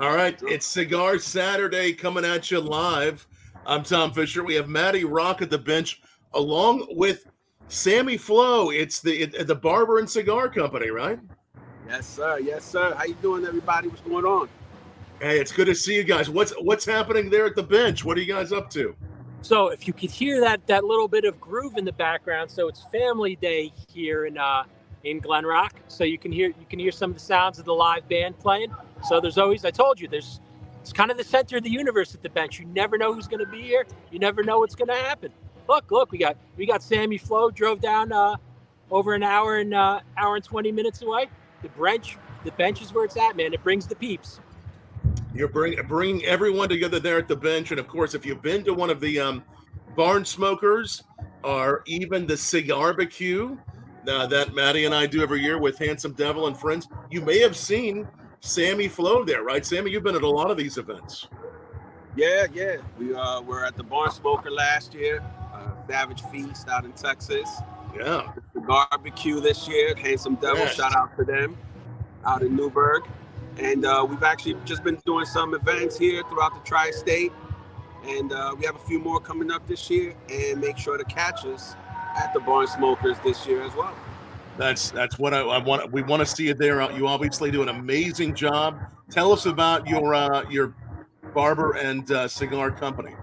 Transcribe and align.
All 0.00 0.14
right, 0.14 0.40
it's 0.42 0.66
Cigar 0.66 1.18
Saturday 1.18 1.92
coming 1.92 2.24
at 2.24 2.50
you 2.50 2.60
live. 2.60 3.26
I'm 3.64 3.84
Tom 3.84 4.12
Fisher. 4.12 4.42
We 4.42 4.54
have 4.54 4.68
Matty 4.68 5.04
Rock 5.04 5.40
at 5.40 5.50
the 5.50 5.58
bench, 5.58 6.02
along 6.34 6.86
with 6.90 7.30
Sammy 7.68 8.16
Flo. 8.16 8.70
It's 8.70 9.00
the 9.00 9.22
it, 9.22 9.46
the 9.46 9.54
Barber 9.54 10.00
and 10.00 10.10
Cigar 10.10 10.48
Company, 10.48 10.90
right? 10.90 11.18
Yes, 11.88 12.06
sir. 12.06 12.40
Yes, 12.40 12.64
sir. 12.64 12.94
How 12.96 13.04
you 13.04 13.14
doing, 13.22 13.44
everybody? 13.44 13.86
What's 13.86 14.02
going 14.02 14.24
on? 14.24 14.48
Hey, 15.20 15.38
it's 15.38 15.52
good 15.52 15.66
to 15.66 15.74
see 15.74 15.94
you 15.94 16.04
guys. 16.04 16.28
What's 16.28 16.52
what's 16.60 16.84
happening 16.84 17.30
there 17.30 17.46
at 17.46 17.54
the 17.54 17.62
bench? 17.62 18.04
What 18.04 18.18
are 18.18 18.20
you 18.20 18.32
guys 18.32 18.52
up 18.52 18.68
to? 18.70 18.96
So, 19.42 19.68
if 19.68 19.86
you 19.86 19.92
could 19.92 20.10
hear 20.10 20.40
that 20.40 20.66
that 20.66 20.84
little 20.84 21.08
bit 21.08 21.24
of 21.24 21.40
groove 21.40 21.76
in 21.76 21.84
the 21.84 21.92
background, 21.92 22.50
so 22.50 22.66
it's 22.66 22.82
Family 22.90 23.36
Day 23.36 23.72
here 23.92 24.26
in 24.26 24.38
uh, 24.38 24.64
in 25.04 25.18
Glen 25.18 25.44
Rock. 25.44 25.74
So 25.88 26.04
you 26.04 26.18
can 26.18 26.32
hear 26.32 26.48
you 26.48 26.66
can 26.68 26.78
hear 26.78 26.92
some 26.92 27.10
of 27.10 27.16
the 27.16 27.22
sounds 27.22 27.58
of 27.58 27.64
the 27.64 27.74
live 27.74 28.08
band 28.08 28.38
playing. 28.38 28.74
So 29.04 29.20
there's 29.20 29.38
always 29.38 29.64
I 29.64 29.70
told 29.70 30.00
you 30.00 30.08
there's 30.08 30.40
it's 30.80 30.92
kind 30.92 31.10
of 31.10 31.16
the 31.16 31.24
center 31.24 31.58
of 31.58 31.62
the 31.62 31.70
universe 31.70 32.14
at 32.14 32.22
the 32.22 32.28
bench. 32.28 32.58
You 32.58 32.66
never 32.66 32.98
know 32.98 33.14
who's 33.14 33.28
going 33.28 33.44
to 33.44 33.50
be 33.50 33.62
here. 33.62 33.86
You 34.10 34.18
never 34.18 34.42
know 34.42 34.58
what's 34.58 34.74
going 34.74 34.88
to 34.88 34.94
happen. 34.94 35.32
Look, 35.68 35.90
look, 35.90 36.10
we 36.10 36.18
got 36.18 36.36
we 36.56 36.66
got 36.66 36.82
Sammy 36.82 37.18
Flo 37.18 37.50
drove 37.50 37.80
down 37.80 38.12
uh, 38.12 38.36
over 38.90 39.14
an 39.14 39.22
hour 39.22 39.58
and 39.58 39.74
uh, 39.74 40.00
hour 40.16 40.36
and 40.36 40.44
20 40.44 40.72
minutes 40.72 41.02
away. 41.02 41.28
The 41.62 41.68
bench 41.68 42.16
the 42.44 42.52
bench 42.52 42.82
is 42.82 42.92
where 42.92 43.04
it's 43.04 43.16
at, 43.16 43.36
man. 43.36 43.52
It 43.52 43.62
brings 43.62 43.86
the 43.86 43.94
peeps. 43.94 44.40
You're 45.34 45.48
bring 45.48 45.80
bring 45.86 46.24
everyone 46.24 46.68
together 46.68 47.00
there 47.00 47.18
at 47.18 47.28
the 47.28 47.36
bench, 47.36 47.70
and 47.70 47.80
of 47.80 47.88
course, 47.88 48.14
if 48.14 48.26
you've 48.26 48.42
been 48.42 48.64
to 48.64 48.74
one 48.74 48.90
of 48.90 49.00
the 49.00 49.20
um, 49.20 49.44
barn 49.96 50.24
smokers 50.24 51.02
or 51.42 51.82
even 51.86 52.26
the 52.26 52.36
cigar 52.36 52.92
barbecue 52.92 53.56
uh, 54.08 54.26
that 54.26 54.54
Matty 54.54 54.84
and 54.84 54.94
I 54.94 55.06
do 55.06 55.22
every 55.22 55.40
year 55.40 55.58
with 55.58 55.78
Handsome 55.78 56.12
Devil 56.12 56.46
and 56.46 56.56
friends, 56.56 56.88
you 57.10 57.20
may 57.20 57.38
have 57.40 57.56
seen 57.56 58.08
Sammy 58.40 58.88
Flo 58.88 59.24
there, 59.24 59.42
right? 59.42 59.64
Sammy, 59.64 59.90
you've 59.90 60.02
been 60.02 60.16
at 60.16 60.22
a 60.22 60.28
lot 60.28 60.50
of 60.50 60.56
these 60.56 60.78
events. 60.78 61.28
Yeah, 62.16 62.46
yeah. 62.52 62.76
We 62.98 63.14
uh, 63.14 63.40
were 63.40 63.64
at 63.64 63.76
the 63.76 63.82
Barn 63.82 64.10
Smoker 64.10 64.50
last 64.50 64.94
year, 64.94 65.22
uh, 65.54 65.70
Savage 65.88 66.22
Feast 66.24 66.68
out 66.68 66.84
in 66.84 66.92
Texas. 66.92 67.48
Yeah. 67.96 68.32
The 68.54 68.60
barbecue 68.60 69.40
this 69.40 69.68
year, 69.68 69.94
Handsome 69.94 70.34
Devil, 70.36 70.58
yes. 70.58 70.74
shout 70.74 70.94
out 70.94 71.16
to 71.16 71.24
them 71.24 71.56
out 72.24 72.42
in 72.42 72.56
Newburgh. 72.56 73.04
And 73.58 73.84
uh, 73.84 74.06
we've 74.08 74.22
actually 74.22 74.56
just 74.64 74.82
been 74.82 75.00
doing 75.04 75.26
some 75.26 75.54
events 75.54 75.98
here 75.98 76.22
throughout 76.28 76.54
the 76.54 76.60
tri 76.68 76.90
state. 76.90 77.32
And 78.04 78.32
uh, 78.32 78.54
we 78.58 78.64
have 78.64 78.76
a 78.76 78.80
few 78.80 78.98
more 78.98 79.20
coming 79.20 79.50
up 79.50 79.66
this 79.66 79.90
year. 79.90 80.14
And 80.30 80.60
make 80.60 80.78
sure 80.78 80.96
to 80.96 81.04
catch 81.04 81.44
us 81.44 81.76
at 82.16 82.32
the 82.32 82.40
Barn 82.40 82.66
Smokers 82.66 83.18
this 83.20 83.46
year 83.46 83.62
as 83.62 83.74
well. 83.74 83.94
That's 84.58 84.90
that's 84.90 85.18
what 85.18 85.32
I, 85.32 85.40
I, 85.40 85.58
want. 85.58 85.90
We 85.92 86.02
want 86.02 86.20
to 86.20 86.26
see 86.26 86.48
it 86.48 86.58
there. 86.58 86.90
You 86.92 87.08
obviously 87.08 87.50
do 87.50 87.62
an 87.62 87.68
amazing 87.68 88.34
job. 88.34 88.78
Tell 89.10 89.32
us 89.32 89.46
about 89.46 89.86
your 89.86 90.14
uh, 90.14 90.48
your 90.50 90.74
barber 91.32 91.72
and 91.72 92.10
uh, 92.12 92.28
cigar 92.28 92.70
company. 92.70 93.14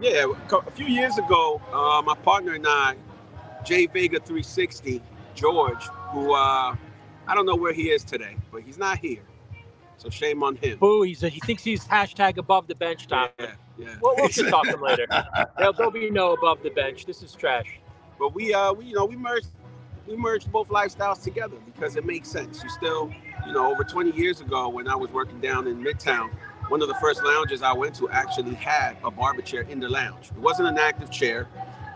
Yeah, 0.00 0.26
a 0.52 0.70
few 0.70 0.86
years 0.86 1.16
ago, 1.18 1.62
uh, 1.72 2.02
my 2.02 2.14
partner 2.16 2.54
and 2.54 2.66
I, 2.66 2.96
Jay 3.64 3.86
Vega 3.86 4.18
360, 4.18 5.00
George, 5.34 5.84
who 6.12 6.34
uh, 6.34 6.76
I 7.26 7.34
don't 7.34 7.46
know 7.46 7.56
where 7.56 7.72
he 7.72 7.90
is 7.90 8.04
today, 8.04 8.36
but 8.50 8.62
he's 8.62 8.76
not 8.76 8.98
here. 8.98 9.22
So 9.96 10.10
shame 10.10 10.42
on 10.42 10.56
him. 10.56 10.78
Boo! 10.78 11.02
He's 11.02 11.22
a, 11.22 11.28
he 11.28 11.40
thinks 11.40 11.62
he's 11.62 11.84
hashtag 11.84 12.36
above 12.38 12.66
the 12.66 12.74
bench 12.74 13.06
top. 13.06 13.32
Yeah, 13.38 13.52
yeah. 13.78 13.96
We'll, 14.02 14.16
we'll 14.16 14.28
talk 14.28 14.64
to 14.64 14.72
him 14.74 14.82
later. 14.82 15.06
There'll, 15.56 15.72
there'll 15.72 15.92
be 15.92 16.10
no 16.10 16.34
above 16.34 16.62
the 16.62 16.70
bench. 16.70 17.06
This 17.06 17.22
is 17.22 17.32
trash. 17.32 17.80
But 18.18 18.34
we, 18.34 18.54
uh, 18.54 18.72
we, 18.72 18.86
you 18.86 18.94
know, 18.94 19.04
we 19.04 19.16
merged, 19.16 19.48
we 20.06 20.16
merged 20.16 20.50
both 20.50 20.68
lifestyles 20.68 21.22
together 21.22 21.56
because 21.64 21.96
it 21.96 22.04
makes 22.04 22.28
sense. 22.28 22.62
You 22.62 22.68
still, 22.68 23.10
you 23.46 23.52
know, 23.52 23.70
over 23.70 23.84
20 23.84 24.12
years 24.12 24.40
ago 24.40 24.68
when 24.68 24.88
I 24.88 24.96
was 24.96 25.10
working 25.10 25.40
down 25.40 25.66
in 25.66 25.82
Midtown, 25.82 26.30
one 26.68 26.82
of 26.82 26.88
the 26.88 26.94
first 26.94 27.22
lounges 27.22 27.62
I 27.62 27.72
went 27.72 27.94
to 27.96 28.08
actually 28.08 28.54
had 28.54 28.96
a 29.04 29.10
barber 29.10 29.42
chair 29.42 29.62
in 29.62 29.80
the 29.80 29.88
lounge. 29.88 30.30
It 30.30 30.38
wasn't 30.38 30.68
an 30.68 30.78
active 30.78 31.10
chair, 31.10 31.48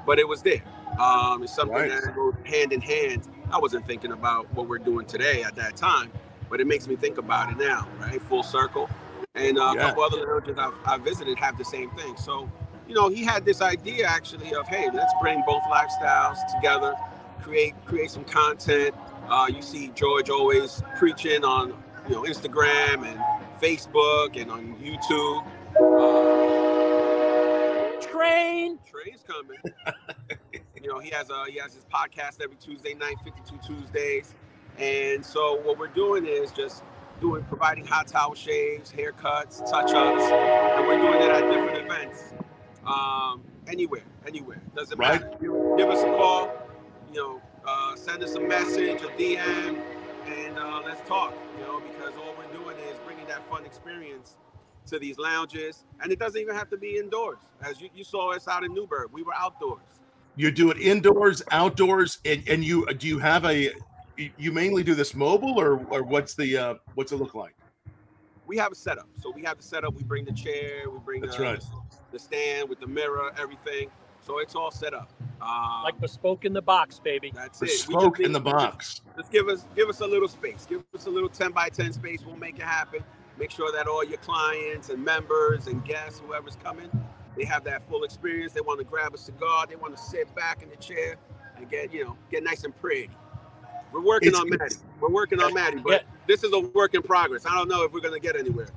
but 0.06 0.18
it 0.18 0.28
was 0.28 0.42
there. 0.42 0.62
Um, 0.98 1.42
it's 1.42 1.54
something 1.54 1.76
right. 1.76 1.90
that 1.90 2.14
goes 2.14 2.34
hand 2.44 2.72
in 2.72 2.80
hand 2.80 3.28
I 3.50 3.58
wasn't 3.58 3.86
thinking 3.86 4.12
about 4.12 4.52
what 4.54 4.68
we're 4.68 4.78
doing 4.78 5.06
today 5.06 5.42
at 5.42 5.54
that 5.56 5.76
time, 5.76 6.10
but 6.50 6.60
it 6.60 6.66
makes 6.66 6.86
me 6.86 6.96
think 6.96 7.18
about 7.18 7.50
it 7.50 7.56
now, 7.56 7.88
right? 7.98 8.20
Full 8.22 8.42
circle. 8.42 8.90
And 9.34 9.58
uh, 9.58 9.72
yeah. 9.74 9.80
a 9.80 9.86
couple 9.88 10.02
other 10.02 10.26
lounges 10.26 10.58
I've, 10.58 10.74
I've 10.84 11.00
visited 11.00 11.38
have 11.38 11.56
the 11.56 11.64
same 11.64 11.90
thing. 11.92 12.16
So, 12.16 12.50
you 12.88 12.94
know, 12.94 13.08
he 13.08 13.22
had 13.22 13.44
this 13.44 13.60
idea 13.60 14.06
actually 14.06 14.54
of, 14.54 14.66
hey, 14.66 14.88
let's 14.92 15.12
bring 15.20 15.42
both 15.46 15.62
lifestyles 15.64 16.38
together, 16.54 16.94
create 17.42 17.74
create 17.84 18.10
some 18.10 18.24
content. 18.24 18.94
Uh, 19.28 19.46
you 19.52 19.60
see 19.60 19.92
George 19.94 20.30
always 20.30 20.82
preaching 20.96 21.44
on, 21.44 21.74
you 22.08 22.14
know, 22.14 22.22
Instagram 22.22 23.06
and 23.06 23.20
Facebook 23.60 24.40
and 24.40 24.50
on 24.50 24.74
YouTube. 24.76 25.44
Uh, 25.76 26.38
Train. 28.00 28.78
Train's 28.86 29.22
coming. 29.26 29.58
You 30.80 30.94
know, 30.94 31.00
he 31.00 31.10
has 31.10 31.28
a 31.28 31.44
he 31.50 31.58
has 31.58 31.74
his 31.74 31.84
podcast 31.92 32.40
every 32.40 32.56
Tuesday 32.56 32.94
night, 32.94 33.16
52 33.24 33.58
Tuesdays. 33.66 34.34
And 34.78 35.26
so 35.26 35.60
what 35.62 35.76
we're 35.76 35.88
doing 35.88 36.24
is 36.24 36.52
just 36.52 36.84
doing 37.20 37.44
providing 37.44 37.84
hot 37.84 38.06
towel 38.06 38.34
shaves, 38.34 38.92
haircuts, 38.92 39.68
touch-ups, 39.68 40.22
and 40.22 40.86
we're 40.86 40.98
doing 40.98 41.20
it 41.20 41.30
at 41.30 41.50
different 41.50 41.84
events. 41.84 42.32
Um, 42.88 43.42
anywhere, 43.66 44.04
anywhere. 44.26 44.62
Doesn't 44.74 44.98
right. 44.98 45.20
matter. 45.20 45.76
Give 45.76 45.90
us 45.90 46.02
a 46.02 46.06
call, 46.06 46.50
you 47.12 47.20
know, 47.20 47.42
uh, 47.66 47.94
send 47.96 48.22
us 48.22 48.34
a 48.34 48.40
message, 48.40 49.02
a 49.02 49.08
DM, 49.08 49.78
and 50.26 50.58
uh, 50.58 50.80
let's 50.84 51.06
talk, 51.06 51.34
you 51.58 51.64
know, 51.64 51.80
because 51.80 52.14
all 52.16 52.34
we're 52.38 52.52
doing 52.52 52.76
is 52.90 52.96
bringing 53.04 53.26
that 53.26 53.48
fun 53.50 53.64
experience 53.64 54.36
to 54.86 54.98
these 54.98 55.18
lounges. 55.18 55.84
And 56.00 56.10
it 56.10 56.18
doesn't 56.18 56.40
even 56.40 56.54
have 56.54 56.70
to 56.70 56.76
be 56.76 56.96
indoors. 56.96 57.38
As 57.62 57.80
you, 57.80 57.90
you 57.94 58.04
saw 58.04 58.32
us 58.32 58.48
out 58.48 58.64
in 58.64 58.74
Newburgh, 58.74 59.10
we 59.12 59.22
were 59.22 59.34
outdoors. 59.34 59.82
You 60.36 60.50
do 60.50 60.70
it 60.70 60.78
indoors, 60.78 61.42
outdoors, 61.50 62.18
and, 62.24 62.42
and 62.48 62.64
you 62.64 62.86
do 62.94 63.08
you 63.08 63.18
have 63.18 63.44
a 63.44 63.72
you 64.16 64.52
mainly 64.52 64.84
do 64.84 64.94
this 64.94 65.14
mobile 65.14 65.60
or 65.60 65.84
or 65.90 66.04
what's 66.04 66.34
the 66.34 66.56
uh, 66.56 66.74
what's 66.94 67.10
it 67.10 67.16
look 67.16 67.34
like? 67.34 67.56
We 68.46 68.56
have 68.56 68.70
a 68.70 68.76
setup. 68.76 69.08
So 69.20 69.32
we 69.32 69.42
have 69.42 69.56
the 69.56 69.64
setup. 69.64 69.94
We 69.94 70.04
bring 70.04 70.24
the 70.24 70.32
chair. 70.32 70.88
We 70.88 70.98
bring 71.00 71.20
That's 71.22 71.36
the, 71.36 71.42
right. 71.42 71.64
The 72.12 72.18
stand 72.18 72.68
with 72.68 72.80
the 72.80 72.86
mirror, 72.86 73.32
everything. 73.38 73.90
So 74.20 74.38
it's 74.40 74.54
all 74.54 74.70
set 74.70 74.94
up. 74.94 75.12
Um, 75.40 75.82
like 75.84 76.00
bespoke 76.00 76.44
in 76.44 76.52
the 76.52 76.62
box, 76.62 76.98
baby. 76.98 77.32
That's 77.34 77.60
bespoke 77.60 77.88
it. 77.90 77.96
Bespoke 77.96 78.20
in 78.20 78.32
the 78.32 78.40
box. 78.40 79.00
Just, 79.04 79.16
just 79.16 79.32
give 79.32 79.48
us 79.48 79.66
give 79.76 79.88
us 79.88 80.00
a 80.00 80.06
little 80.06 80.28
space. 80.28 80.66
Give 80.68 80.82
us 80.94 81.06
a 81.06 81.10
little 81.10 81.28
ten 81.28 81.52
by 81.52 81.68
ten 81.68 81.92
space. 81.92 82.24
We'll 82.26 82.36
make 82.36 82.56
it 82.56 82.62
happen. 82.62 83.04
Make 83.38 83.50
sure 83.52 83.70
that 83.72 83.86
all 83.86 84.04
your 84.04 84.18
clients 84.18 84.88
and 84.88 85.04
members 85.04 85.68
and 85.68 85.84
guests, 85.84 86.20
whoever's 86.26 86.56
coming, 86.56 86.90
they 87.36 87.44
have 87.44 87.62
that 87.64 87.88
full 87.88 88.02
experience. 88.02 88.52
They 88.52 88.60
want 88.60 88.80
to 88.80 88.84
grab 88.84 89.14
a 89.14 89.18
cigar. 89.18 89.66
They 89.66 89.76
want 89.76 89.96
to 89.96 90.02
sit 90.02 90.34
back 90.34 90.62
in 90.62 90.70
the 90.70 90.76
chair 90.76 91.16
and 91.56 91.70
get, 91.70 91.92
you 91.92 92.04
know, 92.04 92.16
get 92.30 92.42
nice 92.42 92.64
and 92.64 92.76
pretty. 92.80 93.10
We're 93.92 94.02
working 94.02 94.30
it's, 94.30 94.38
on 94.38 94.50
Matty. 94.50 94.76
We're 95.00 95.10
working 95.10 95.40
on 95.40 95.54
Matty, 95.54 95.78
but 95.78 95.92
yeah. 95.92 96.08
this 96.26 96.42
is 96.42 96.52
a 96.52 96.60
work 96.60 96.94
in 96.94 97.02
progress. 97.02 97.46
I 97.46 97.54
don't 97.54 97.68
know 97.68 97.84
if 97.84 97.92
we're 97.92 98.00
going 98.00 98.14
to 98.14 98.20
get 98.20 98.36
anywhere. 98.36 98.68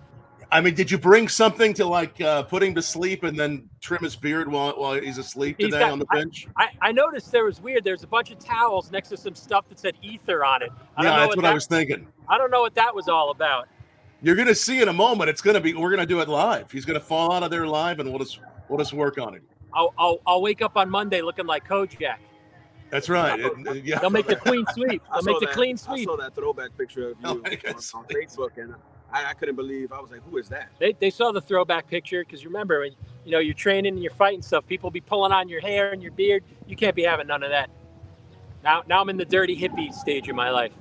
I 0.54 0.60
mean, 0.60 0.76
did 0.76 0.92
you 0.92 0.98
bring 0.98 1.30
something 1.30 1.74
to 1.76 1.86
like 1.86 2.20
uh, 2.20 2.44
put 2.44 2.62
him 2.62 2.76
to 2.76 2.82
sleep 2.82 3.24
and 3.24 3.40
then 3.40 3.70
trim 3.80 4.04
his 4.04 4.18
beard 4.18 4.52
while, 4.52 4.74
while 4.74 5.00
he's 5.00 5.18
asleep 5.18 5.56
he's 5.58 5.68
today 5.68 5.80
got, 5.80 5.92
on 5.92 6.00
the 6.00 6.06
bench? 6.06 6.48
I, 6.58 6.68
I, 6.82 6.92
noticed 6.92 7.32
there 7.32 7.46
was 7.46 7.62
weird. 7.62 7.86
There's 7.86 8.04
a 8.04 8.08
bunch 8.08 8.32
of 8.32 8.40
towels 8.40 8.92
next 8.92 9.10
to 9.10 9.18
some 9.18 9.34
stuff 9.34 9.70
that 9.70 9.80
said 9.80 9.96
ether 10.02 10.44
on 10.44 10.62
it. 10.62 10.70
I 10.98 11.04
yeah, 11.04 11.10
that's 11.12 11.28
what, 11.30 11.38
what 11.38 11.42
that, 11.44 11.52
I 11.52 11.54
was 11.54 11.68
thinking. 11.68 12.06
I 12.28 12.38
don't 12.38 12.52
know 12.52 12.62
what 12.62 12.76
that 12.76 12.94
was 12.94 13.08
all 13.08 13.32
about. 13.32 13.70
You're 14.22 14.36
gonna 14.36 14.54
see 14.54 14.82
in 14.82 14.90
a 14.90 14.94
moment. 14.94 15.30
It's 15.30 15.42
gonna 15.42 15.62
be. 15.62 15.74
We're 15.74 15.90
gonna 15.90 16.06
do 16.06 16.20
it 16.20 16.28
live. 16.28 16.70
He's 16.70 16.86
gonna 16.86 17.00
fall 17.00 17.32
out 17.32 17.44
of 17.44 17.50
there 17.50 17.66
live, 17.66 18.00
and 18.00 18.10
we'll 18.10 18.20
just 18.20 18.40
we'll 18.68 18.78
just 18.78 18.94
work 18.94 19.18
on 19.18 19.36
it. 19.36 19.42
I'll 19.74 19.94
I'll, 19.98 20.20
I'll 20.28 20.42
wake 20.42 20.62
up 20.62 20.76
on 20.76 20.90
Monday 20.90 21.22
looking 21.22 21.48
like 21.48 21.68
Kojak. 21.68 22.18
That's 22.92 23.08
right. 23.08 23.40
It, 23.40 23.86
yeah. 23.86 24.00
They'll 24.00 24.10
make 24.10 24.28
the 24.28 24.36
clean 24.48 24.66
sweep. 24.74 25.02
They'll 25.12 25.24
make 25.24 25.40
the 25.40 25.46
that, 25.46 25.56
clean 25.56 25.78
sweep. 25.78 26.10
I 26.10 26.12
saw 26.12 26.18
that 26.18 26.36
throwback 26.36 26.78
picture 26.78 27.12
of 27.12 27.18
you 27.22 27.28
oh, 27.28 27.32
on, 27.32 27.46
on, 27.46 28.06
Facebook, 28.06 28.58
and 28.58 28.76
I, 29.12 29.32
I, 29.32 29.34
couldn't 29.34 29.56
believe. 29.56 29.92
I 29.92 30.00
was 30.00 30.12
like, 30.12 30.22
"Who 30.30 30.38
is 30.38 30.50
that?" 30.50 30.70
They, 30.80 30.94
they 30.94 31.10
saw 31.10 31.32
the 31.32 31.42
throwback 31.42 31.88
picture 31.88 32.24
because 32.24 32.46
remember, 32.46 32.80
when 32.80 32.94
you 33.26 33.32
know 33.32 33.40
you're 33.40 33.54
training 33.54 33.94
and 33.94 34.02
you're 34.02 34.12
fighting 34.12 34.42
stuff, 34.42 34.66
people 34.68 34.92
be 34.92 35.02
pulling 35.02 35.32
on 35.32 35.50
your 35.50 35.62
hair 35.62 35.92
and 35.92 36.02
your 36.02 36.12
beard. 36.12 36.44
You 36.68 36.76
can't 36.76 36.96
be 36.96 37.04
having 37.04 37.28
none 37.28 37.44
of 37.44 37.50
that. 37.50 37.70
Now, 38.64 38.84
now 38.88 39.02
I'm 39.02 39.10
in 39.10 39.18
the 39.18 39.26
dirty 39.26 39.60
hippie 39.60 39.94
stage 39.94 40.30
of 40.30 40.36
my 40.36 40.50
life. 40.50 40.74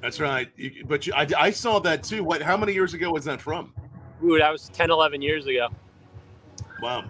That's 0.00 0.20
right. 0.20 0.48
But 0.86 1.06
you, 1.06 1.12
I, 1.14 1.26
I 1.38 1.50
saw 1.50 1.78
that 1.80 2.02
too. 2.02 2.24
What? 2.24 2.42
How 2.42 2.56
many 2.56 2.72
years 2.72 2.94
ago 2.94 3.10
was 3.10 3.24
that 3.24 3.40
from? 3.40 3.72
Ooh, 4.24 4.38
that 4.38 4.50
was 4.50 4.70
10, 4.70 4.90
11 4.90 5.20
years 5.20 5.46
ago. 5.46 5.68
Wow. 6.80 7.04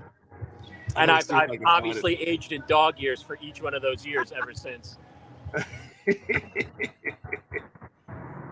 And 0.97 1.11
I've, 1.11 1.31
I've 1.31 1.51
obviously 1.65 2.15
aged 2.17 2.53
in 2.53 2.63
dog 2.67 2.99
years 2.99 3.21
for 3.23 3.39
each 3.41 3.61
one 3.61 3.75
of 3.75 3.83
those 3.83 4.05
years 4.05 4.33
ever 4.33 4.55
since. 4.55 4.99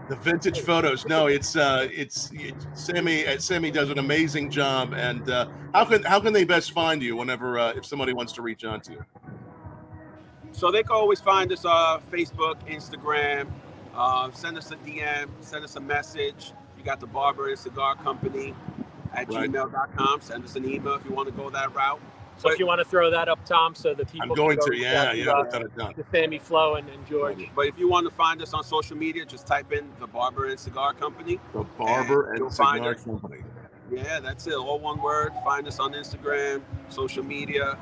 the 0.08 0.16
vintage 0.16 0.60
photos. 0.60 1.06
No, 1.06 1.26
it's 1.26 1.56
uh, 1.56 1.88
it's, 1.92 2.30
it's 2.34 2.66
Sammy. 2.74 3.26
Uh, 3.26 3.38
Sammy 3.38 3.70
does 3.70 3.90
an 3.90 3.98
amazing 3.98 4.50
job. 4.50 4.92
And 4.94 5.28
uh, 5.30 5.48
how 5.72 5.84
can 5.84 6.02
how 6.02 6.20
can 6.20 6.32
they 6.32 6.44
best 6.44 6.72
find 6.72 7.02
you 7.02 7.16
whenever 7.16 7.58
uh, 7.58 7.72
if 7.72 7.84
somebody 7.86 8.12
wants 8.12 8.32
to 8.34 8.42
reach 8.42 8.64
out 8.64 8.84
to 8.84 8.92
you? 8.92 9.04
So 10.52 10.70
they 10.70 10.82
can 10.82 10.92
always 10.92 11.20
find 11.20 11.50
us 11.52 11.64
on 11.64 12.00
uh, 12.00 12.02
Facebook, 12.12 12.56
Instagram, 12.68 13.48
uh, 13.94 14.30
send 14.32 14.56
us 14.56 14.70
a 14.70 14.76
DM, 14.76 15.28
send 15.40 15.64
us 15.64 15.76
a 15.76 15.80
message. 15.80 16.52
You 16.76 16.80
You 16.80 16.84
got 16.84 17.00
the 17.00 17.06
Barber 17.06 17.48
and 17.48 17.58
Cigar 17.58 17.96
Company 17.96 18.54
at 19.14 19.28
Right. 19.32 19.50
gmail.com. 19.50 20.20
Send 20.20 20.44
us 20.44 20.54
an 20.54 20.68
email 20.68 20.94
if 20.94 21.04
you 21.04 21.12
want 21.12 21.28
to 21.28 21.34
go 21.34 21.50
that 21.50 21.74
route. 21.74 22.00
So 22.36 22.50
if 22.50 22.58
you 22.58 22.66
want 22.66 22.80
to 22.80 22.84
throw 22.84 23.10
that 23.10 23.28
up, 23.28 23.44
Tom, 23.46 23.74
so 23.74 23.94
the 23.94 24.04
people 24.04 24.22
I'm 24.22 24.28
can 24.28 24.36
going 24.36 24.58
go 24.58 24.66
to, 24.66 24.76
yeah, 24.76 25.04
out 25.04 25.16
yeah, 25.16 25.30
uh, 25.30 25.44
without 25.44 25.64
a 25.64 25.68
doubt. 25.68 25.96
to 25.96 26.04
Sammy 26.12 26.38
Flo 26.38 26.74
and, 26.74 26.88
and 26.90 27.06
George. 27.06 27.48
But 27.54 27.66
if 27.66 27.78
you 27.78 27.88
want 27.88 28.06
to 28.08 28.14
find 28.14 28.42
us 28.42 28.52
on 28.52 28.64
social 28.64 28.96
media, 28.96 29.24
just 29.24 29.46
type 29.46 29.72
in 29.72 29.88
the 30.00 30.06
Barber 30.06 30.48
and 30.48 30.58
Cigar 30.58 30.92
Company. 30.94 31.38
The 31.52 31.62
Barber 31.78 32.32
And 32.32 32.42
and 32.42 32.52
Cigar 32.52 32.92
us. 32.92 33.04
Company. 33.04 33.38
Yeah, 33.90 34.20
that's 34.20 34.46
it. 34.46 34.54
All 34.54 34.78
one 34.78 35.00
word. 35.00 35.32
Find 35.44 35.66
us 35.68 35.78
on 35.78 35.92
Instagram, 35.92 36.62
social 36.88 37.22
media, 37.22 37.78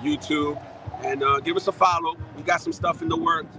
YouTube, 0.00 0.60
and 1.04 1.22
uh, 1.22 1.40
give 1.40 1.56
us 1.56 1.68
a 1.68 1.72
follow. 1.72 2.16
We 2.36 2.42
got 2.42 2.60
some 2.60 2.72
stuff 2.72 3.02
in 3.02 3.08
the 3.08 3.16
works. 3.16 3.54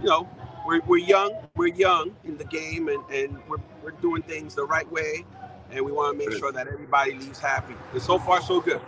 You 0.00 0.08
know, 0.08 0.28
we're, 0.66 0.80
we're 0.80 0.98
young. 0.98 1.32
We're 1.54 1.68
young 1.68 2.16
in 2.24 2.36
the 2.36 2.44
game, 2.44 2.88
and, 2.88 3.02
and 3.10 3.38
we're, 3.48 3.58
we're 3.82 3.92
doing 3.92 4.22
things 4.22 4.54
the 4.54 4.64
right 4.64 4.90
way. 4.90 5.24
And 5.70 5.84
we 5.84 5.92
want 5.92 6.18
to 6.18 6.26
make 6.26 6.36
sure 6.38 6.52
that 6.52 6.68
everybody 6.68 7.14
leaves 7.14 7.38
happy. 7.38 7.74
And 7.92 8.02
so 8.02 8.18
far, 8.18 8.40
so 8.40 8.60
good. 8.60 8.80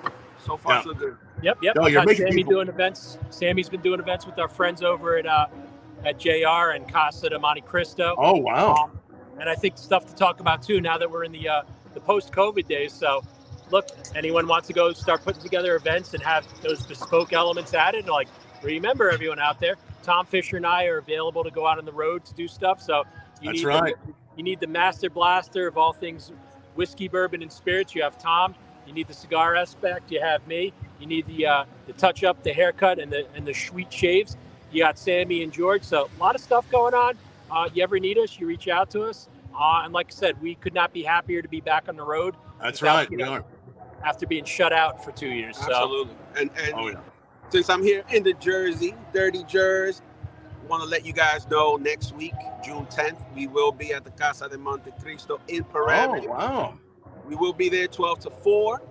So 0.44 0.56
far, 0.56 0.74
Yeah. 0.76 0.82
so 0.82 0.94
good. 0.94 1.16
Yep, 1.42 1.58
yep. 1.62 1.76
No, 1.76 1.86
you're 1.86 2.00
had 2.00 2.06
making 2.08 2.26
Sammy 2.26 2.36
people- 2.36 2.52
doing 2.54 2.68
events. 2.68 3.18
Sammy's 3.30 3.68
been 3.68 3.80
doing 3.80 4.00
events 4.00 4.26
with 4.26 4.38
our 4.38 4.48
friends 4.48 4.82
over 4.82 5.16
at 5.18 5.26
uh, 5.26 5.46
at 6.04 6.18
JR 6.18 6.70
and 6.74 6.88
Casa 6.90 7.28
de 7.28 7.38
Monte 7.38 7.60
Cristo. 7.62 8.14
Oh 8.18 8.36
wow. 8.36 8.74
Um, 8.74 8.98
and 9.40 9.48
I 9.48 9.54
think 9.54 9.78
stuff 9.78 10.06
to 10.06 10.14
talk 10.14 10.40
about 10.40 10.62
too 10.62 10.80
now 10.80 10.98
that 10.98 11.10
we're 11.10 11.24
in 11.24 11.32
the 11.32 11.48
uh, 11.48 11.62
the 11.94 12.00
post 12.00 12.32
COVID 12.32 12.66
days. 12.68 12.92
So, 12.92 13.22
look, 13.70 13.88
anyone 14.14 14.46
wants 14.46 14.66
to 14.68 14.72
go 14.72 14.92
start 14.92 15.22
putting 15.24 15.42
together 15.42 15.74
events 15.76 16.14
and 16.14 16.22
have 16.22 16.46
those 16.62 16.84
bespoke 16.86 17.32
elements 17.32 17.74
added, 17.74 18.06
like 18.08 18.28
remember 18.62 19.10
everyone 19.10 19.38
out 19.38 19.60
there, 19.60 19.76
Tom 20.02 20.26
Fisher 20.26 20.56
and 20.56 20.66
I 20.66 20.86
are 20.86 20.98
available 20.98 21.44
to 21.44 21.50
go 21.50 21.66
out 21.66 21.78
on 21.78 21.84
the 21.84 21.92
road 21.92 22.24
to 22.26 22.34
do 22.34 22.48
stuff. 22.48 22.80
So 22.82 23.04
you 23.40 23.50
That's 23.50 23.58
need 23.60 23.66
right. 23.66 23.94
the, 24.06 24.12
you 24.36 24.42
need 24.42 24.60
the 24.60 24.66
master 24.66 25.10
blaster 25.10 25.66
of 25.68 25.76
all 25.78 25.92
things 25.92 26.32
whiskey, 26.74 27.08
bourbon, 27.08 27.42
and 27.42 27.52
spirits. 27.52 27.94
You 27.94 28.02
have 28.02 28.18
Tom. 28.18 28.54
You 28.88 28.94
need 28.94 29.06
the 29.06 29.14
cigar 29.14 29.54
aspect. 29.54 30.10
You 30.10 30.20
have 30.22 30.44
me. 30.48 30.72
You 30.98 31.06
need 31.06 31.26
the 31.26 31.46
uh, 31.46 31.64
the 31.86 31.92
touch 31.92 32.24
up, 32.24 32.42
the 32.42 32.52
haircut, 32.52 32.98
and 32.98 33.12
the 33.12 33.26
and 33.36 33.46
the 33.46 33.52
sweet 33.54 33.92
shaves. 33.92 34.36
You 34.72 34.82
got 34.82 34.98
Sammy 34.98 35.42
and 35.42 35.52
George. 35.52 35.82
So 35.84 36.08
a 36.18 36.20
lot 36.20 36.34
of 36.34 36.40
stuff 36.40 36.68
going 36.70 36.94
on. 36.94 37.16
Uh, 37.50 37.68
you 37.72 37.82
ever 37.82 37.98
need 38.00 38.18
us, 38.18 38.38
you 38.38 38.46
reach 38.46 38.68
out 38.68 38.90
to 38.90 39.02
us. 39.04 39.28
Uh, 39.58 39.82
and 39.84 39.92
like 39.92 40.08
I 40.08 40.14
said, 40.14 40.40
we 40.42 40.54
could 40.56 40.74
not 40.74 40.92
be 40.92 41.02
happier 41.02 41.40
to 41.42 41.48
be 41.48 41.60
back 41.60 41.84
on 41.88 41.96
the 41.96 42.04
road 42.04 42.34
That's 42.60 42.80
without, 42.82 42.96
right. 42.96 43.10
you 43.10 43.16
We 43.16 43.22
know, 43.22 43.32
are. 43.32 43.44
after 44.04 44.26
being 44.26 44.44
shut 44.44 44.72
out 44.72 45.02
for 45.04 45.10
two 45.12 45.28
years. 45.28 45.56
So 45.56 45.72
Absolutely. 45.72 46.14
And 46.38 46.50
and 46.58 46.74
Oh 46.74 46.88
yeah. 46.88 47.00
since 47.50 47.68
I'm 47.70 47.82
here 47.82 48.04
in 48.10 48.22
the 48.22 48.34
Jersey, 48.34 48.94
Dirty 49.12 49.44
Jersey, 49.44 50.02
want 50.68 50.82
to 50.82 50.88
let 50.88 51.04
you 51.06 51.12
guys 51.12 51.48
know 51.48 51.76
next 51.76 52.14
week, 52.14 52.34
June 52.64 52.86
10th, 52.86 53.22
we 53.34 53.46
will 53.46 53.72
be 53.72 53.92
at 53.94 54.04
the 54.04 54.10
Casa 54.10 54.48
de 54.48 54.58
Monte 54.58 54.90
Cristo 55.00 55.40
in 55.48 55.64
Oh 55.74 56.28
wow. 56.28 56.78
We 57.28 57.36
will 57.36 57.54
be 57.54 57.70
there 57.70 57.88
12 57.88 58.20
to 58.20 58.30
4. 58.30 58.82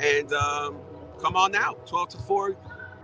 And 0.00 0.32
um, 0.34 0.78
come 1.20 1.36
on 1.36 1.54
out, 1.56 1.86
12 1.86 2.10
to 2.10 2.18
4. 2.18 2.56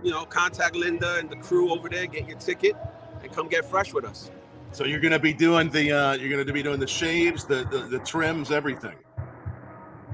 You 0.03 0.11
know, 0.11 0.25
contact 0.25 0.75
Linda 0.75 1.17
and 1.17 1.29
the 1.29 1.37
crew 1.37 1.71
over 1.73 1.89
there, 1.89 2.07
get 2.07 2.27
your 2.27 2.37
ticket, 2.39 2.75
and 3.23 3.31
come 3.33 3.49
get 3.49 3.65
fresh 3.65 3.93
with 3.93 4.05
us. 4.05 4.31
So 4.73 4.85
you're 4.85 4.99
going 5.01 5.13
to 5.13 5.19
be 5.19 5.33
doing 5.33 5.69
the 5.69 5.91
uh, 5.91 6.13
you're 6.15 6.29
going 6.29 6.45
to 6.45 6.53
be 6.53 6.63
doing 6.63 6.79
the 6.79 6.87
shaves, 6.87 7.45
the, 7.45 7.65
the 7.71 7.79
the 7.97 7.99
trims, 7.99 8.51
everything. 8.51 8.95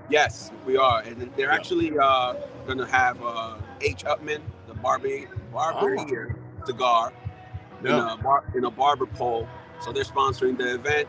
Yes, 0.10 0.52
we 0.66 0.78
are. 0.78 1.02
And 1.02 1.22
they're 1.38 1.50
Yeah. 1.50 1.56
actually 1.56 1.98
uh, 2.00 2.36
going 2.66 2.78
to 2.80 2.86
have 2.88 3.22
uh, 3.24 3.58
H. 3.82 4.06
Upmann, 4.06 4.42
the 4.68 4.76
barber, 4.76 5.10
barber 5.52 5.96
Oh. 5.98 6.06
here 6.08 6.36
cigar, 6.66 7.14
in, 7.82 7.88
a 7.88 8.18
bar, 8.18 8.44
in 8.56 8.66
a 8.66 8.72
barber 8.72 9.08
pole. 9.08 9.48
So 9.82 9.92
they're 9.94 10.04
sponsoring 10.06 10.58
the 10.58 10.76
event, 10.76 11.08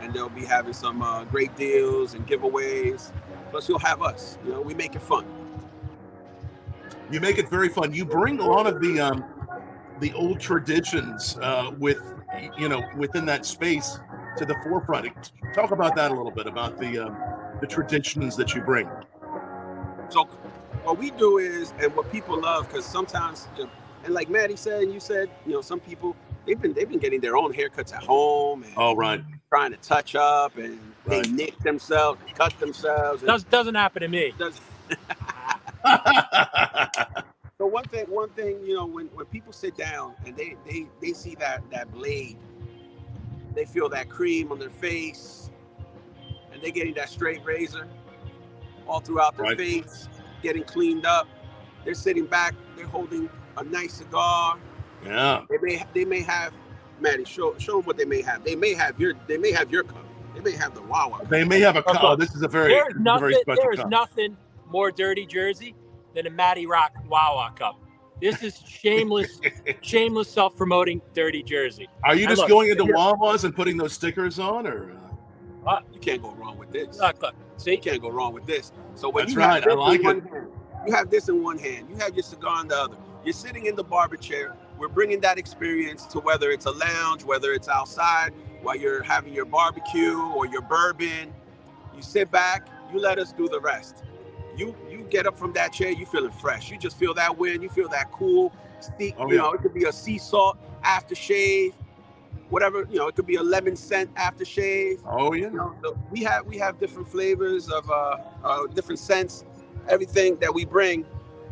and 0.00 0.12
they'll 0.12 0.28
be 0.28 0.44
having 0.44 0.72
some 0.72 1.02
uh, 1.02 1.24
great 1.24 1.54
deals 1.56 2.14
and 2.14 2.26
giveaways. 2.26 3.12
Plus, 3.50 3.68
you'll 3.68 3.78
have 3.78 4.02
us. 4.02 4.38
You 4.44 4.52
know, 4.52 4.60
we 4.60 4.74
make 4.74 4.94
it 4.94 5.02
fun. 5.02 5.24
You 7.10 7.20
make 7.20 7.38
it 7.38 7.48
very 7.48 7.68
fun. 7.68 7.92
You 7.92 8.04
bring 8.04 8.38
a 8.40 8.46
lot 8.46 8.66
of 8.66 8.80
the 8.80 9.00
um, 9.00 9.24
the 10.00 10.12
old 10.14 10.40
traditions 10.40 11.38
uh, 11.40 11.70
with 11.78 12.00
you 12.58 12.68
know 12.68 12.82
within 12.96 13.24
that 13.26 13.46
space 13.46 13.98
to 14.36 14.44
the 14.44 14.56
forefront. 14.64 15.32
Talk 15.54 15.70
about 15.70 15.94
that 15.96 16.10
a 16.10 16.14
little 16.14 16.32
bit 16.32 16.46
about 16.46 16.78
the 16.78 16.98
um, 16.98 17.16
the 17.60 17.66
traditions 17.66 18.36
that 18.36 18.54
you 18.54 18.62
bring. 18.62 18.88
So 20.08 20.24
what 20.82 20.98
we 20.98 21.10
do 21.12 21.38
is, 21.38 21.72
and 21.80 21.94
what 21.94 22.10
people 22.10 22.40
love, 22.40 22.68
because 22.68 22.84
sometimes, 22.84 23.48
and 24.04 24.14
like 24.14 24.28
Matty 24.28 24.56
said, 24.56 24.82
and 24.82 24.92
you 24.92 25.00
said, 25.00 25.30
you 25.46 25.52
know, 25.52 25.60
some 25.60 25.80
people 25.80 26.16
they've 26.46 26.60
been 26.60 26.72
they've 26.74 26.88
been 26.88 26.98
getting 26.98 27.20
their 27.20 27.36
own 27.36 27.52
haircuts 27.52 27.92
at 27.94 28.02
home 28.02 28.62
and 28.62 28.72
Oh 28.76 28.94
right. 28.94 29.22
Trying 29.54 29.70
to 29.72 29.76
touch 29.78 30.14
up, 30.16 30.56
and 30.58 30.80
Right. 31.04 31.22
they 31.24 31.30
nick 31.30 31.58
themselves, 31.60 32.20
and 32.26 32.34
cut 32.34 32.58
themselves. 32.58 33.22
And 33.22 33.28
does 33.28 33.44
doesn't 33.44 33.74
happen 33.76 34.02
to 34.02 34.08
me. 34.08 34.34
does- 34.38 34.60
So 37.58 37.66
one 37.66 37.84
thing, 37.84 38.06
one 38.08 38.30
thing, 38.30 38.60
you 38.66 38.74
know, 38.74 38.84
when, 38.86 39.06
when 39.08 39.26
people 39.26 39.52
sit 39.52 39.76
down 39.76 40.14
and 40.26 40.36
they, 40.36 40.56
they 40.66 40.86
they 41.00 41.12
see 41.12 41.36
that 41.36 41.62
that 41.70 41.92
blade, 41.92 42.36
they 43.54 43.64
feel 43.64 43.88
that 43.90 44.08
cream 44.08 44.50
on 44.52 44.58
their 44.58 44.70
face, 44.70 45.50
and 46.52 46.60
they're 46.62 46.72
getting 46.72 46.94
that 46.94 47.08
straight 47.10 47.44
razor 47.44 47.86
all 48.88 49.00
throughout 49.00 49.36
their 49.36 49.46
Right. 49.46 49.58
face, 49.58 50.08
getting 50.42 50.64
cleaned 50.64 51.06
up. 51.06 51.28
They're 51.84 51.94
sitting 51.94 52.26
back, 52.26 52.54
they're 52.76 52.86
holding 52.86 53.30
a 53.56 53.64
nice 53.64 53.94
cigar. 53.94 54.58
yeah. 55.06 55.42
They 55.50 55.58
may 55.62 55.84
they 55.94 56.04
may 56.04 56.22
have, 56.22 56.52
Matty, 57.00 57.24
show 57.24 57.56
show 57.58 57.76
them 57.78 57.82
what 57.86 57.96
they 57.96 58.04
may 58.04 58.22
have. 58.22 58.44
They 58.44 58.54
may 58.56 58.74
have 58.74 58.98
your 59.00 59.14
they 59.26 59.36
may 59.38 59.52
have 59.52 59.70
your 59.70 59.84
cup. 59.84 60.04
They 60.34 60.40
may 60.40 60.52
have 60.56 60.74
the 60.74 60.82
Wawa. 60.82 61.18
cup. 61.18 61.28
They 61.28 61.44
may 61.44 61.60
have 61.60 61.76
a 61.76 61.88
Okay. 61.88 61.98
oh, 62.02 62.16
this 62.16 62.34
is 62.34 62.42
a 62.42 62.48
very, 62.48 62.72
There's 62.72 62.86
this 62.88 62.94
is 62.94 63.00
a 63.00 63.02
nothing. 63.02 63.20
very 63.20 63.34
special 63.42 63.62
There's 63.62 63.76
cup. 63.78 63.88
nothing 63.90 64.36
more 64.68 64.90
dirty 64.90 65.26
Jersey 65.26 65.74
than 66.14 66.26
a 66.26 66.30
Matty 66.30 66.66
Rock 66.66 66.92
Wawa 67.08 67.52
cup. 67.56 67.78
This 68.20 68.42
is 68.42 68.58
shameless, 68.66 69.40
shameless 69.82 70.28
self-promoting 70.30 71.02
dirty 71.14 71.42
Jersey. 71.42 71.88
Are 72.04 72.14
you 72.16 72.26
just 72.26 72.40
look, 72.40 72.48
going 72.48 72.70
into 72.70 72.84
here- 72.84 72.94
Wawa's 72.96 73.44
and 73.44 73.54
putting 73.54 73.76
those 73.76 73.92
stickers 73.92 74.38
on, 74.38 74.66
or 74.66 74.92
uh? 75.66 75.70
Uh, 75.70 75.80
You 75.92 76.00
can't 76.00 76.22
go 76.22 76.32
wrong 76.32 76.56
with 76.58 76.70
this. 76.72 76.98
Look, 76.98 77.20
look. 77.22 77.34
See, 77.56 77.72
You 77.72 77.78
can't 77.78 78.00
go 78.02 78.10
wrong 78.10 78.32
with 78.32 78.46
this. 78.46 78.72
So 78.94 79.08
when 79.10 79.24
That's 79.26 79.34
you 79.34 79.40
right, 79.40 79.62
have 79.62 79.72
I 79.72 79.74
like 79.74 80.00
it. 80.00 80.04
hand, 80.06 80.28
you 80.86 80.92
have 80.94 81.10
this 81.10 81.28
in 81.28 81.42
one 81.42 81.58
hand, 81.58 81.88
you 81.90 81.96
have 81.96 82.14
your 82.14 82.22
cigar 82.22 82.60
in 82.60 82.68
the 82.68 82.76
other. 82.78 82.96
You're 83.24 83.32
sitting 83.32 83.66
in 83.66 83.74
the 83.76 83.84
barber 83.84 84.16
chair. 84.16 84.56
We're 84.78 84.88
bringing 84.88 85.20
that 85.20 85.38
experience 85.38 86.06
to 86.06 86.20
whether 86.20 86.50
it's 86.50 86.66
a 86.66 86.72
lounge, 86.72 87.24
whether 87.24 87.52
it's 87.52 87.68
outside, 87.68 88.32
while 88.62 88.76
you're 88.76 89.02
having 89.02 89.32
your 89.32 89.44
barbecue 89.44 90.18
or 90.18 90.46
your 90.46 90.62
bourbon. 90.62 91.32
You 91.94 92.02
sit 92.02 92.30
back, 92.30 92.68
you 92.92 92.98
let 92.98 93.18
us 93.18 93.32
do 93.32 93.48
the 93.48 93.60
rest. 93.60 94.02
You 94.56 94.74
you 94.90 95.06
get 95.10 95.26
up 95.26 95.36
from 95.36 95.52
that 95.54 95.72
chair, 95.72 95.90
you 95.90 96.06
feeling 96.06 96.30
fresh. 96.30 96.70
You 96.70 96.78
just 96.78 96.96
feel 96.96 97.14
that 97.14 97.36
wind, 97.36 97.62
you 97.62 97.68
feel 97.68 97.88
that 97.88 98.10
cool. 98.12 98.52
Oh, 99.18 99.26
you 99.28 99.36
yeah. 99.36 99.42
know, 99.42 99.52
it 99.52 99.62
could 99.62 99.74
be 99.74 99.84
a 99.84 99.92
sea 99.92 100.18
salt 100.18 100.58
aftershave, 100.84 101.72
whatever. 102.50 102.86
You 102.90 102.98
know, 102.98 103.08
it 103.08 103.16
could 103.16 103.26
be 103.26 103.36
a 103.36 103.42
lemon 103.42 103.76
scent 103.76 104.14
aftershave. 104.14 105.00
oh 105.06 105.32
yeah, 105.32 105.46
You 105.46 105.50
know, 105.50 105.74
so 105.82 105.98
we 106.10 106.22
have 106.22 106.46
we 106.46 106.58
have 106.58 106.78
different 106.78 107.08
flavors 107.08 107.68
of 107.68 107.88
uh, 107.90 108.18
uh 108.44 108.66
different 108.68 108.98
scents, 108.98 109.44
everything 109.88 110.36
that 110.36 110.52
we 110.52 110.64
bring, 110.64 111.04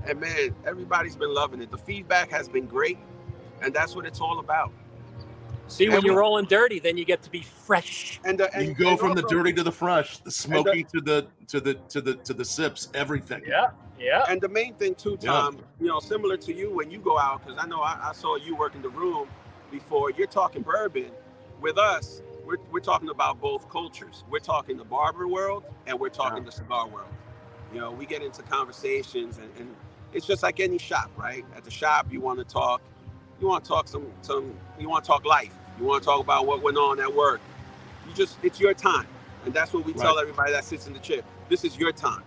and 0.07 0.21
man, 0.21 0.55
everybody's 0.67 1.17
been 1.17 1.35
loving 1.35 1.61
it. 1.61 1.71
The 1.71 1.79
feedback 1.79 2.31
has 2.31 2.49
been 2.49 2.67
great, 2.67 2.99
and 3.62 3.73
that's 3.75 3.95
what 3.95 4.04
it's 4.07 4.21
all 4.21 4.38
about. 4.38 4.71
see 5.69 5.88
when 5.88 5.99
And 5.99 6.04
you're 6.04 6.14
we- 6.14 6.21
rolling 6.21 6.45
dirty, 6.47 6.78
then 6.81 6.97
you 6.99 7.04
get 7.04 7.23
to 7.23 7.31
be 7.31 7.40
fresh. 7.42 8.21
And, 8.25 8.40
uh, 8.40 8.49
and 8.54 8.66
you 8.69 8.75
go 8.75 8.90
and 8.90 8.99
from 8.99 9.14
the 9.14 9.23
dirty 9.23 9.52
to 9.54 9.62
the 9.62 9.73
fresh, 9.73 10.19
the 10.19 10.31
smoky 10.31 10.85
to 10.85 11.00
the 11.00 11.26
to 11.49 11.61
the 11.61 11.75
to 11.88 12.00
the 12.00 12.14
to 12.16 12.35
the 12.35 12.45
sips, 12.45 12.88
everything. 12.95 13.42
Yeah, 13.47 13.71
yeah. 13.99 14.25
And 14.28 14.40
the 14.40 14.49
main 14.49 14.75
thing 14.75 14.95
too, 14.95 15.16
Yeah. 15.21 15.31
Tom, 15.33 15.59
you 15.81 15.87
know, 15.88 16.00
similar 16.00 16.37
to 16.38 16.52
you 16.52 16.71
when 16.75 16.90
you 16.90 16.99
go 16.99 17.19
out, 17.19 17.45
because 17.45 17.59
I 17.62 17.66
know 17.66 17.81
I, 17.81 17.99
I 18.11 18.12
saw 18.12 18.37
you 18.37 18.54
work 18.57 18.75
in 18.75 18.83
the 18.83 18.90
room 18.90 19.28
before. 19.71 20.11
You're 20.11 20.26
talking 20.26 20.62
bourbon. 20.62 21.11
With 21.61 21.78
us, 21.78 22.21
we're, 22.45 22.57
we're 22.73 22.81
talking 22.81 23.09
about 23.11 23.40
both 23.40 23.69
cultures. 23.71 24.25
We're 24.28 24.40
talking 24.40 24.76
the 24.76 24.85
barber 24.85 25.28
world 25.28 25.62
and 25.87 25.99
we're 25.99 26.09
talking 26.09 26.38
Yeah. 26.38 26.50
the 26.50 26.52
cigar 26.52 26.88
world. 26.88 27.07
You 27.73 27.78
know, 27.81 27.92
we 27.92 28.04
get 28.04 28.21
into 28.21 28.42
conversations 28.42 29.38
and, 29.38 29.49
and 29.59 29.75
it's 30.12 30.26
just 30.26 30.42
like 30.42 30.59
any 30.59 30.76
shop, 30.76 31.11
right? 31.16 31.45
At 31.57 31.62
the 31.62 31.71
shop, 31.71 32.09
you 32.11 32.21
want 32.21 32.40
to 32.40 32.45
talk, 32.45 32.83
you 33.43 33.49
want 33.49 33.65
to 33.65 33.69
talk 33.69 33.89
some 33.89 34.07
some, 34.23 34.55
you 34.79 34.89
want 34.89 35.05
to 35.05 35.09
talk 35.09 35.27
life. 35.27 35.53
You 35.79 35.85
want 35.85 36.03
to 36.03 36.07
talk 36.07 36.21
about 36.21 36.47
what 36.47 36.63
went 36.63 36.79
on 36.79 37.01
at 37.01 37.13
work. 37.13 37.41
You 38.09 38.15
just, 38.15 38.39
it's 38.43 38.61
your 38.61 38.73
time, 38.73 39.07
and 39.45 39.53
that's 39.53 39.73
what 39.73 39.85
we 39.85 39.93
tell 39.93 40.19
everybody 40.19 40.53
that 40.53 40.65
sits 40.65 40.87
in 40.87 40.93
the 40.93 40.99
chair. 41.01 41.23
This 41.49 41.65
is 41.65 41.77
your 41.77 41.93
time. 41.93 42.23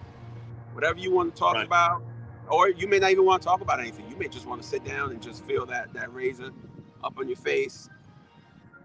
Whatever 0.74 1.00
you 1.00 1.12
want 1.12 1.34
to 1.34 1.40
talk 1.40 1.56
Right. 1.56 1.66
about, 1.66 2.04
or 2.50 2.70
you 2.70 2.88
may 2.88 3.00
not 3.00 3.12
even 3.12 3.26
want 3.26 3.42
to 3.42 3.48
talk 3.48 3.62
about 3.62 3.80
anything. 3.80 4.10
You 4.10 4.18
may 4.18 4.28
just 4.28 4.46
want 4.46 4.62
to 4.62 4.68
sit 4.68 4.84
down 4.84 5.12
and 5.12 5.22
just 5.22 5.46
feel 5.46 5.66
that 5.68 5.94
that 5.94 6.14
razor 6.14 6.52
up 7.04 7.18
on 7.18 7.28
your 7.28 7.38
face 7.38 7.90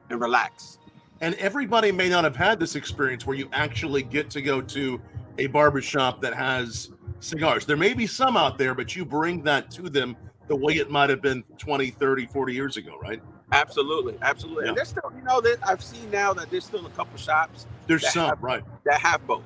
and 0.08 0.20
relax. 0.20 0.78
And 1.20 1.34
everybody 1.34 1.92
may 1.92 2.08
not 2.08 2.24
have 2.24 2.36
had 2.36 2.60
this 2.60 2.76
experience 2.76 3.26
where 3.26 3.36
you 3.36 3.48
actually 3.52 4.02
get 4.02 4.30
to 4.30 4.40
go 4.40 4.60
to 4.62 5.00
a 5.38 5.48
barbershop 5.48 6.20
that 6.22 6.34
has 6.34 6.90
cigars. 7.20 7.66
There 7.66 7.76
may 7.76 7.92
be 7.92 8.06
some 8.06 8.36
out 8.36 8.56
there, 8.56 8.74
but 8.74 8.94
you 8.96 9.04
bring 9.04 9.42
that 9.44 9.70
to 9.72 9.90
them 9.90 10.16
the 10.50 10.56
way 10.56 10.74
it 10.74 10.90
might 10.90 11.08
have 11.08 11.22
been 11.22 11.44
20, 11.58 11.90
30, 11.90 12.26
40 12.26 12.52
years 12.52 12.76
ago, 12.76 12.98
right? 13.00 13.22
Absolutely, 13.52 14.16
absolutely. 14.20 14.64
Yeah. 14.64 14.70
And 14.70 14.76
there's 14.76 14.88
still, 14.88 15.12
you 15.16 15.22
know, 15.22 15.40
that 15.40 15.58
I've 15.62 15.82
seen 15.82 16.10
now 16.10 16.34
that 16.34 16.50
there's 16.50 16.64
still 16.64 16.84
a 16.84 16.90
couple 16.90 17.16
shops 17.18 17.66
There's 17.86 18.06
some, 18.12 18.30
have- 18.30 18.42
right? 18.42 18.64
that 18.84 19.00
have 19.00 19.24
both. 19.28 19.44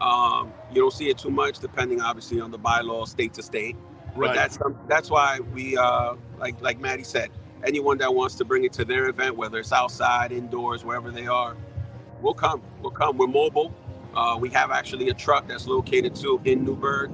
Um, 0.00 0.52
you 0.70 0.80
don't 0.80 0.92
see 0.92 1.08
it 1.08 1.18
too 1.18 1.30
much, 1.30 1.58
depending 1.58 2.00
obviously 2.00 2.40
on 2.40 2.52
the 2.52 2.58
bylaw, 2.60 3.08
state 3.08 3.34
to 3.34 3.42
state. 3.42 3.74
But 4.14 4.20
Right. 4.20 4.34
that's 4.36 4.56
some, 4.56 4.78
that's 4.86 5.10
why 5.10 5.40
we, 5.52 5.76
uh, 5.76 6.14
like 6.38 6.60
like 6.62 6.78
Matty 6.78 7.02
said, 7.02 7.30
anyone 7.64 7.98
that 7.98 8.14
wants 8.14 8.36
to 8.36 8.44
bring 8.44 8.64
it 8.64 8.72
to 8.74 8.84
their 8.84 9.08
event, 9.08 9.36
whether 9.36 9.58
it's 9.58 9.72
outside, 9.72 10.30
indoors, 10.30 10.84
wherever 10.84 11.10
they 11.10 11.26
are, 11.26 11.56
we'll 12.22 12.34
come. 12.34 12.62
We'll 12.80 12.92
come. 12.92 13.18
We're 13.18 13.26
mobile. 13.26 13.74
Uh, 14.14 14.38
we 14.40 14.48
have 14.50 14.70
actually 14.70 15.08
a 15.08 15.14
truck 15.14 15.48
that's 15.48 15.66
located 15.66 16.14
too 16.14 16.40
in 16.44 16.64
Newburgh, 16.64 17.10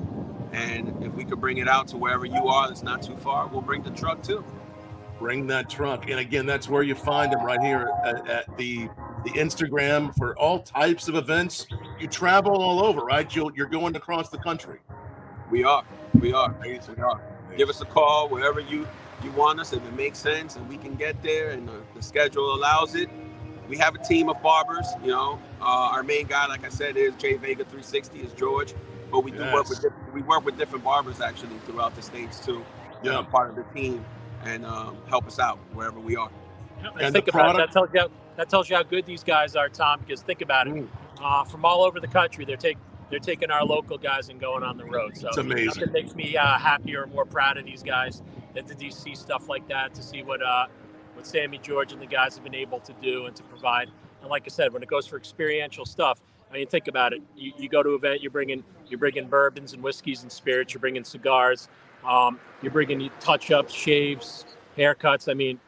and 0.52 1.02
if 1.02 1.12
we 1.14 1.24
could 1.24 1.40
bring 1.40 1.58
it 1.58 1.68
out 1.68 1.88
to 1.88 1.96
wherever 1.96 2.26
you 2.26 2.48
are, 2.48 2.68
that's 2.68 2.82
not 2.82 3.02
too 3.02 3.16
far, 3.16 3.46
we'll 3.48 3.62
bring 3.62 3.82
the 3.82 3.90
truck 3.90 4.22
too. 4.22 4.44
Bring 5.18 5.46
that 5.48 5.70
truck. 5.70 6.10
And 6.10 6.18
again, 6.18 6.46
that's 6.46 6.68
where 6.68 6.82
you 6.82 6.94
find 6.94 7.32
them 7.32 7.44
right 7.44 7.60
here 7.60 7.90
at, 8.04 8.28
at 8.28 8.56
the 8.58 8.88
the 9.24 9.30
Instagram 9.30 10.14
for 10.16 10.36
all 10.36 10.60
types 10.60 11.06
of 11.06 11.14
events. 11.14 11.66
You 12.00 12.08
travel 12.08 12.60
all 12.60 12.84
over, 12.84 13.02
right? 13.02 13.32
You'll, 13.34 13.52
you're 13.54 13.68
going 13.68 13.94
across 13.94 14.30
the 14.30 14.38
country. 14.38 14.80
We 15.50 15.62
are. 15.62 15.84
We 16.18 16.32
are. 16.32 16.54
We 16.60 16.78
are. 17.02 17.20
Give 17.56 17.68
us 17.68 17.80
a 17.80 17.84
call 17.84 18.28
wherever 18.28 18.58
you 18.58 18.88
you 19.22 19.30
want 19.32 19.60
us 19.60 19.72
if 19.72 19.84
it 19.84 19.94
makes 19.94 20.18
sense 20.18 20.56
and 20.56 20.68
we 20.68 20.76
can 20.76 20.96
get 20.96 21.22
there 21.22 21.50
and 21.50 21.68
the, 21.68 21.80
the 21.94 22.02
schedule 22.02 22.54
allows 22.54 22.94
it. 22.94 23.08
We 23.68 23.76
have 23.78 23.94
a 23.94 23.98
team 23.98 24.28
of 24.28 24.42
barbers. 24.42 24.86
You 25.02 25.10
know, 25.10 25.40
uh, 25.60 25.90
our 25.92 26.02
main 26.02 26.26
guy, 26.26 26.46
like 26.46 26.64
I 26.64 26.68
said, 26.68 26.96
is 26.96 27.14
Jay 27.14 27.34
Vega 27.34 27.64
360 27.64 28.20
is 28.20 28.32
George, 28.32 28.74
but 29.12 29.22
we 29.22 29.30
do 29.30 29.38
work 29.52 29.68
with 29.68 29.80
Yes. 29.84 29.92
we 30.12 30.22
work 30.22 30.44
with 30.44 30.58
different 30.58 30.84
barbers 30.84 31.20
actually 31.20 31.58
throughout 31.66 31.94
the 31.94 32.02
states 32.02 32.44
too. 32.44 32.64
Yeah. 33.02 33.18
uh, 33.18 33.22
part 33.24 33.50
of 33.50 33.56
the 33.56 33.64
team 33.74 34.04
and 34.44 34.64
um, 34.64 34.96
help 35.08 35.26
us 35.26 35.38
out 35.38 35.58
wherever 35.72 35.98
we 35.98 36.16
are. 36.16 36.30
And, 36.78 37.00
And 37.00 37.12
think 37.12 37.26
the 37.26 37.32
about 37.32 37.56
it. 37.56 37.58
That 37.58 37.72
tells 37.72 37.88
you 37.92 38.00
how, 38.00 38.10
that 38.36 38.48
tells 38.48 38.70
you 38.70 38.76
how 38.76 38.82
good 38.82 39.06
these 39.06 39.22
guys 39.24 39.56
are, 39.56 39.68
Tom. 39.68 40.00
Because 40.00 40.22
think 40.22 40.40
about 40.40 40.68
it. 40.68 40.74
Mm. 40.74 40.88
Uh, 41.20 41.44
from 41.44 41.64
all 41.64 41.82
over 41.82 42.00
the 42.00 42.08
country, 42.08 42.44
they're 42.44 42.56
taking 42.56 42.80
they're 43.10 43.18
taking 43.18 43.50
our 43.50 43.64
local 43.64 43.98
guys 43.98 44.30
and 44.30 44.40
going 44.40 44.62
on 44.62 44.78
the 44.78 44.84
road. 44.84 45.18
So 45.18 45.28
It's 45.28 45.36
amazing. 45.36 45.66
Nothing 45.66 45.92
makes 45.92 46.14
me 46.14 46.36
uh, 46.36 46.58
happier 46.58 47.02
or 47.02 47.06
more 47.08 47.26
proud 47.26 47.58
of 47.58 47.66
these 47.66 47.82
guys 47.82 48.22
than 48.54 48.64
to 48.64 48.90
see 48.90 49.14
stuff 49.14 49.48
like 49.48 49.68
that. 49.68 49.94
To 49.94 50.02
see 50.02 50.22
what 50.22 50.42
uh, 50.42 50.66
what 51.14 51.26
Sammy 51.26 51.58
George 51.58 51.92
and 51.92 52.00
the 52.00 52.06
guys 52.06 52.34
have 52.36 52.44
been 52.44 52.54
able 52.54 52.80
to 52.80 52.92
do 53.02 53.26
and 53.26 53.36
to 53.36 53.42
provide. 53.42 53.90
And 54.22 54.30
like 54.30 54.44
I 54.46 54.48
said, 54.48 54.72
when 54.72 54.82
it 54.82 54.88
goes 54.88 55.06
for 55.06 55.16
experiential 55.16 55.84
stuff, 55.84 56.22
I 56.52 56.56
mean, 56.56 56.66
think 56.66 56.88
about 56.88 57.14
it. 57.14 57.22
You, 57.34 57.52
you 57.56 57.68
go 57.68 57.82
to 57.82 57.90
an 57.90 57.94
event, 57.94 58.22
you're 58.22 58.30
bringing 58.30 58.62
you're 58.88 58.98
bringing 58.98 59.26
bourbons 59.26 59.72
and 59.72 59.82
whiskeys 59.82 60.22
and 60.22 60.30
spirits. 60.30 60.74
You're 60.74 60.80
bringing 60.80 61.02
cigars. 61.02 61.68
Um, 62.06 62.38
you're 62.60 62.72
bringing 62.72 63.10
touch 63.20 63.50
ups, 63.50 63.72
shaves, 63.72 64.44
haircuts. 64.76 65.30
I 65.30 65.34
mean, 65.34 65.58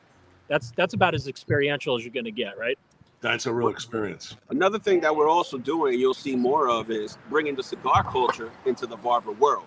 that's 0.49 0.73
that's 0.77 0.93
about 0.93 1.15
as 1.15 1.27
experiential 1.27 1.97
as 1.97 2.05
you're 2.05 2.13
going 2.13 2.25
to 2.27 2.31
get, 2.31 2.59
right? 2.59 2.79
That's 3.23 3.47
a 3.47 3.55
real 3.55 3.69
experience. 3.69 4.37
Another 4.51 4.79
thing 4.79 5.01
that 5.01 5.17
we're 5.17 5.31
also 5.31 5.57
doing, 5.57 5.99
you'll 5.99 6.13
see 6.13 6.37
more 6.37 6.69
of, 6.69 6.91
is 6.91 7.17
bringing 7.31 7.55
the 7.55 7.63
cigar 7.63 8.05
culture 8.05 8.51
into 8.67 8.87
the 8.87 8.97
barber 8.97 9.33
world. 9.33 9.65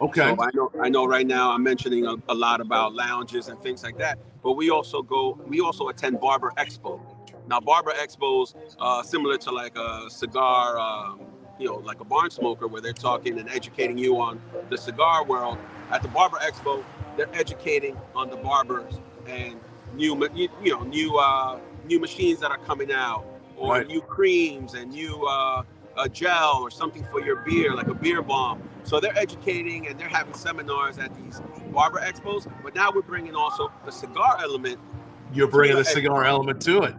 Okay. 0.00 0.34
So 0.34 0.42
I 0.42 0.50
know 0.52 0.72
I 0.82 0.88
know 0.88 1.06
right 1.06 1.26
now 1.26 1.52
I'm 1.52 1.62
mentioning 1.62 2.06
a, 2.06 2.16
a 2.28 2.34
lot 2.34 2.60
about 2.60 2.94
lounges 2.94 3.48
and 3.48 3.60
things 3.60 3.84
like 3.84 3.96
that, 3.98 4.18
but 4.42 4.54
we 4.54 4.70
also 4.70 5.00
go 5.02 5.38
we 5.46 5.60
also 5.60 5.88
attend 5.90 6.18
Barber 6.18 6.52
Expo. 6.56 7.00
Now 7.48 7.60
Barber 7.60 7.92
Expos 7.92 8.54
uh, 8.78 9.02
similar 9.02 9.36
to 9.38 9.50
like 9.50 9.76
a 9.76 10.08
cigar, 10.08 10.78
um, 10.78 11.20
you 11.58 11.66
know, 11.66 11.76
like 11.76 12.00
a 12.00 12.04
barn 12.04 12.30
smoker 12.30 12.66
where 12.66 12.80
they're 12.80 12.92
talking 12.92 13.38
and 13.38 13.48
educating 13.50 13.98
you 13.98 14.20
on 14.20 14.40
the 14.70 14.78
cigar 14.78 15.24
world. 15.24 15.58
At 15.90 16.02
the 16.02 16.08
Barber 16.08 16.38
Expo, 16.38 16.82
they're 17.16 17.34
educating 17.34 17.96
on 18.14 18.30
the 18.30 18.36
barbers 18.36 18.98
and 19.28 19.60
new 19.94 20.28
you, 20.34 20.48
you 20.62 20.72
know 20.72 20.82
new 20.82 21.16
uh, 21.18 21.58
new 21.86 22.00
machines 22.00 22.40
that 22.40 22.50
are 22.50 22.58
coming 22.58 22.92
out 22.92 23.24
or 23.56 23.74
Right. 23.74 23.86
new 23.86 24.00
creams 24.00 24.74
and 24.74 24.90
new 24.90 25.24
uh, 25.26 25.62
a 25.96 26.08
gel 26.08 26.58
or 26.60 26.70
something 26.70 27.04
for 27.04 27.20
your 27.20 27.36
beer, 27.36 27.74
like 27.74 27.86
a 27.86 27.94
beard 27.94 28.26
balm. 28.26 28.60
So 28.82 28.98
they're 29.00 29.16
educating 29.16 29.86
and 29.86 29.98
they're 29.98 30.08
having 30.08 30.34
seminars 30.34 30.98
at 30.98 31.14
these 31.14 31.40
barber 31.72 32.00
expos. 32.00 32.50
But 32.62 32.74
now 32.74 32.90
we're 32.92 33.02
bringing 33.02 33.34
also 33.34 33.70
the 33.84 33.92
cigar 33.92 34.38
element. 34.42 34.78
You're 35.32 35.48
bringing 35.48 35.76
the 35.76 35.84
cigar 35.84 36.24
element 36.24 36.60
to 36.62 36.82
it. 36.82 36.94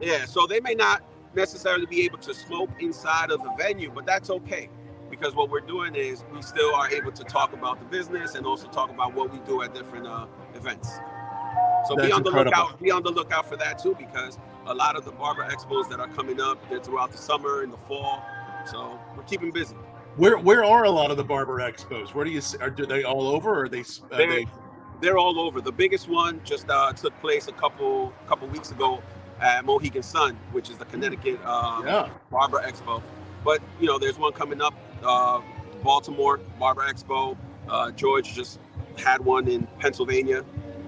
Yeah, 0.00 0.24
so 0.24 0.46
they 0.46 0.60
may 0.60 0.74
not 0.74 1.02
necessarily 1.34 1.86
be 1.86 2.04
able 2.04 2.18
to 2.18 2.34
smoke 2.34 2.70
inside 2.80 3.30
of 3.30 3.42
the 3.42 3.52
venue, 3.58 3.90
but 3.90 4.06
that's 4.06 4.30
okay 4.30 4.68
because 5.10 5.34
what 5.34 5.50
we're 5.50 5.60
doing 5.60 5.94
is 5.94 6.24
we 6.32 6.42
still 6.42 6.74
are 6.74 6.90
able 6.90 7.12
to 7.12 7.24
talk 7.24 7.52
about 7.52 7.78
the 7.78 7.84
business 7.86 8.34
and 8.34 8.46
also 8.46 8.66
talk 8.68 8.90
about 8.90 9.14
what 9.14 9.32
we 9.32 9.38
do 9.40 9.62
at 9.62 9.74
different 9.74 10.06
uh, 10.06 10.26
events. 10.54 10.98
So 11.86 11.94
That's 11.94 12.08
be 12.08 12.12
on 12.12 12.22
the 12.22 12.30
incredible. 12.30 12.62
lookout. 12.62 12.80
Be 12.80 12.90
on 12.90 13.02
the 13.02 13.10
lookout 13.10 13.48
for 13.48 13.56
that 13.56 13.78
too, 13.78 13.94
because 13.98 14.38
a 14.66 14.74
lot 14.74 14.96
of 14.96 15.04
the 15.04 15.12
barber 15.12 15.44
expos 15.44 15.88
that 15.90 16.00
are 16.00 16.08
coming 16.08 16.40
up, 16.40 16.58
they're 16.68 16.80
throughout 16.80 17.12
the 17.12 17.18
summer 17.18 17.62
and 17.62 17.72
the 17.72 17.76
fall. 17.76 18.24
So 18.66 18.98
we're 19.16 19.22
keeping 19.24 19.50
busy. 19.50 19.74
Where 20.16 20.38
where 20.38 20.64
are 20.64 20.84
a 20.84 20.90
lot 20.90 21.10
of 21.10 21.16
the 21.16 21.24
barber 21.24 21.58
expos? 21.58 22.14
Where 22.14 22.24
do 22.24 22.30
you? 22.30 22.40
Are 22.60 22.70
do 22.70 22.86
they 22.86 23.04
all 23.04 23.28
over? 23.28 23.50
Or 23.50 23.64
are 23.64 23.68
they? 23.68 23.80
Are 23.80 23.84
They're, 24.10 24.26
they 24.28 24.46
they're 25.00 25.18
all 25.18 25.38
over. 25.38 25.60
The 25.60 25.72
biggest 25.72 26.08
one 26.08 26.40
just 26.44 26.70
uh, 26.70 26.92
took 26.92 27.18
place 27.20 27.48
a 27.48 27.52
couple 27.52 28.12
couple 28.26 28.48
weeks 28.48 28.70
ago 28.70 29.02
at 29.44 29.64
Mohegan 29.64 30.02
Sun, 30.02 30.36
which 30.52 30.70
is 30.70 30.78
the 30.78 30.86
Connecticut 30.86 31.44
um, 31.44 31.86
yeah. 31.86 32.08
Barber 32.30 32.60
Expo. 32.60 33.02
But 33.44 33.60
you 33.78 33.86
know, 33.86 33.98
there's 33.98 34.18
one 34.18 34.32
coming 34.32 34.60
up, 34.60 34.74
uh, 35.04 35.40
Baltimore 35.82 36.38
Barber 36.58 36.82
Expo. 36.82 37.36
Uh, 37.68 37.90
George 37.92 38.34
just 38.34 38.58
had 38.96 39.20
one 39.20 39.46
in 39.46 39.68
Pennsylvania. 39.78 40.44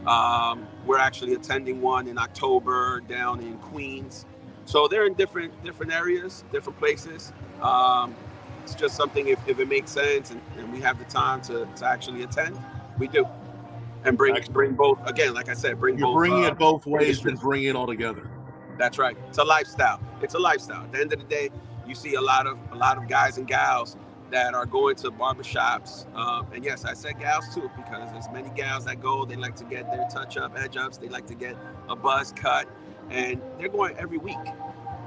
Um, 0.07 0.67
we're 0.87 0.99
actually 0.99 1.35
attending 1.35 1.83
one 1.83 2.09
in 2.09 2.17
October 2.17 3.01
down 3.01 3.41
in 3.41 3.59
Queens. 3.59 4.25
So 4.65 4.89
they're 4.89 5.07
in 5.07 5.15
different 5.15 5.53
different 5.63 5.93
areas, 5.93 6.43
different 6.51 6.79
places. 6.79 7.33
Um, 7.61 8.15
it's 8.63 8.75
just 8.75 8.97
something 8.97 9.29
if, 9.29 9.39
if 9.47 9.61
it 9.61 9.69
makes 9.69 9.93
sense 9.93 10.31
and, 10.31 10.41
and 10.59 10.73
we 10.73 10.81
have 10.81 10.99
the 10.99 11.05
time 11.05 11.41
to, 11.43 11.69
to 11.77 11.87
actually 11.87 12.25
attend, 12.25 12.59
we 12.99 13.07
do. 13.07 13.27
And 14.05 14.17
bring 14.17 14.35
Excellent. 14.35 14.55
bring 14.55 14.73
both 14.75 14.99
again, 15.07 15.35
like 15.35 15.49
I 15.49 15.55
said, 15.55 15.79
bring 15.79 15.99
You're 15.99 16.09
both. 16.09 16.17
bringing 16.17 16.45
uh, 16.45 16.49
it 16.49 16.59
both 16.59 16.87
ways 16.87 17.25
and 17.25 17.39
bring 17.39 17.65
it 17.65 17.77
all 17.77 17.87
together. 17.87 18.31
That's 18.79 18.99
right. 18.99 19.17
It's 19.29 19.39
a 19.39 19.45
lifestyle. 19.45 20.01
It's 20.23 20.35
a 20.35 20.39
lifestyle. 20.39 20.83
At 20.85 20.93
the 20.93 21.01
end 21.01 21.13
of 21.13 21.19
the 21.19 21.27
day, 21.27 21.51
you 21.87 21.95
see 21.95 22.15
a 22.15 22.21
lot 22.21 22.47
of 22.47 22.59
a 22.73 22.75
lot 22.77 22.99
of 22.99 23.09
guys 23.09 23.39
and 23.39 23.47
gals 23.47 23.97
that 24.31 24.55
are 24.55 24.67
going 24.67 24.97
to 24.97 25.11
barbershops. 25.11 26.13
Um, 26.17 26.47
and 26.53 26.65
yes, 26.65 26.85
I 26.85 26.95
said 26.95 27.19
gals 27.21 27.55
too, 27.55 27.71
because 27.77 28.11
there's 28.13 28.29
many 28.33 28.51
gals 28.57 28.85
that 28.87 29.01
go, 29.01 29.25
they 29.25 29.37
like 29.37 29.55
to 29.57 29.65
get 29.65 29.91
their 29.91 30.07
touch 30.11 30.37
up, 30.37 30.59
edge 30.59 30.77
ups, 30.77 30.97
they 30.99 31.09
like 31.09 31.27
to 31.29 31.35
get 31.35 31.57
a 31.89 31.95
buzz 31.95 32.33
cut, 32.33 32.69
and 33.11 33.41
they're 33.59 33.69
going 33.69 33.97
every 33.99 34.19
week. 34.19 34.37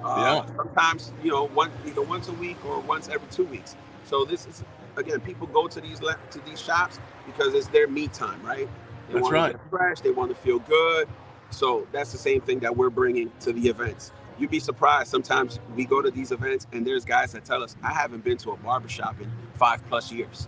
Uh, 0.03 0.45
Sometimes, 0.55 1.11
you 1.21 1.31
know, 1.31 1.47
one 1.47 1.69
either 1.85 2.01
once 2.01 2.29
a 2.29 2.33
week 2.33 2.57
or 2.65 2.79
once 2.79 3.09
every 3.09 3.27
two 3.29 3.43
weeks. 3.45 3.75
So 4.05 4.23
this 4.23 4.47
is 4.47 4.63
again, 4.95 5.19
people 5.19 5.47
go 5.47 5.67
to 5.67 5.81
these 5.81 6.01
le- 6.01 6.17
to 6.31 6.39
these 6.45 6.61
shops 6.61 6.99
because 7.25 7.53
it's 7.53 7.67
their 7.67 7.87
me 7.87 8.07
time, 8.07 8.41
right? 8.41 8.69
They 9.07 9.15
That's 9.15 9.23
want 9.23 9.33
right. 9.33 9.51
to 9.51 9.57
get 9.57 9.69
fresh, 9.69 9.99
they 9.99 10.11
want 10.11 10.29
to 10.29 10.35
feel 10.35 10.59
good. 10.59 11.09
So 11.49 11.87
that's 11.91 12.11
the 12.11 12.17
same 12.17 12.41
thing 12.41 12.59
that 12.59 12.75
we're 12.75 12.89
bringing 12.89 13.31
to 13.41 13.53
the 13.53 13.67
events. 13.67 14.11
You'd 14.37 14.51
be 14.51 14.59
surprised. 14.59 15.09
Sometimes 15.09 15.59
we 15.75 15.85
go 15.85 16.01
to 16.01 16.09
these 16.11 16.31
events 16.31 16.67
and 16.71 16.85
there's 16.85 17.03
guys 17.03 17.33
that 17.33 17.43
tell 17.43 17.63
us, 17.63 17.75
I 17.83 17.91
haven't 17.91 18.23
been 18.23 18.37
to 18.37 18.51
a 18.51 18.57
barbershop 18.57 19.19
in 19.19 19.29
five 19.55 19.85
plus 19.89 20.11
years. 20.11 20.47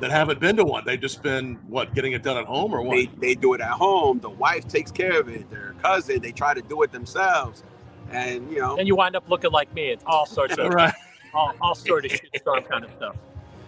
That 0.00 0.10
haven't 0.10 0.40
been 0.40 0.56
to 0.56 0.64
one. 0.64 0.84
They've 0.84 1.00
just 1.00 1.22
been 1.22 1.56
what 1.68 1.94
getting 1.94 2.12
it 2.12 2.22
done 2.22 2.36
at 2.36 2.44
home 2.46 2.72
or 2.72 2.82
what? 2.82 2.94
They, 2.94 3.06
they 3.06 3.34
do 3.34 3.54
it 3.54 3.60
at 3.60 3.70
home. 3.70 4.20
The 4.20 4.30
wife 4.30 4.66
takes 4.68 4.90
care 4.90 5.20
of 5.20 5.28
it. 5.28 5.48
Their 5.50 5.74
cousin, 5.82 6.20
they 6.20 6.32
try 6.32 6.54
to 6.54 6.62
do 6.62 6.82
it 6.82 6.92
themselves. 6.92 7.62
And, 8.10 8.50
you 8.50 8.58
know, 8.58 8.76
And 8.76 8.86
you 8.86 8.96
wind 8.96 9.16
up 9.16 9.28
looking 9.28 9.50
like 9.50 9.72
me. 9.74 9.90
It's 9.90 10.04
all 10.06 10.26
sorts 10.26 10.56
of 10.56 10.68
right. 10.72 10.94
all, 11.34 11.54
all 11.60 11.74
sort 11.74 12.04
of 12.04 12.12
shit 12.12 12.44
kind 12.44 12.84
of 12.84 12.92
stuff. 12.92 13.16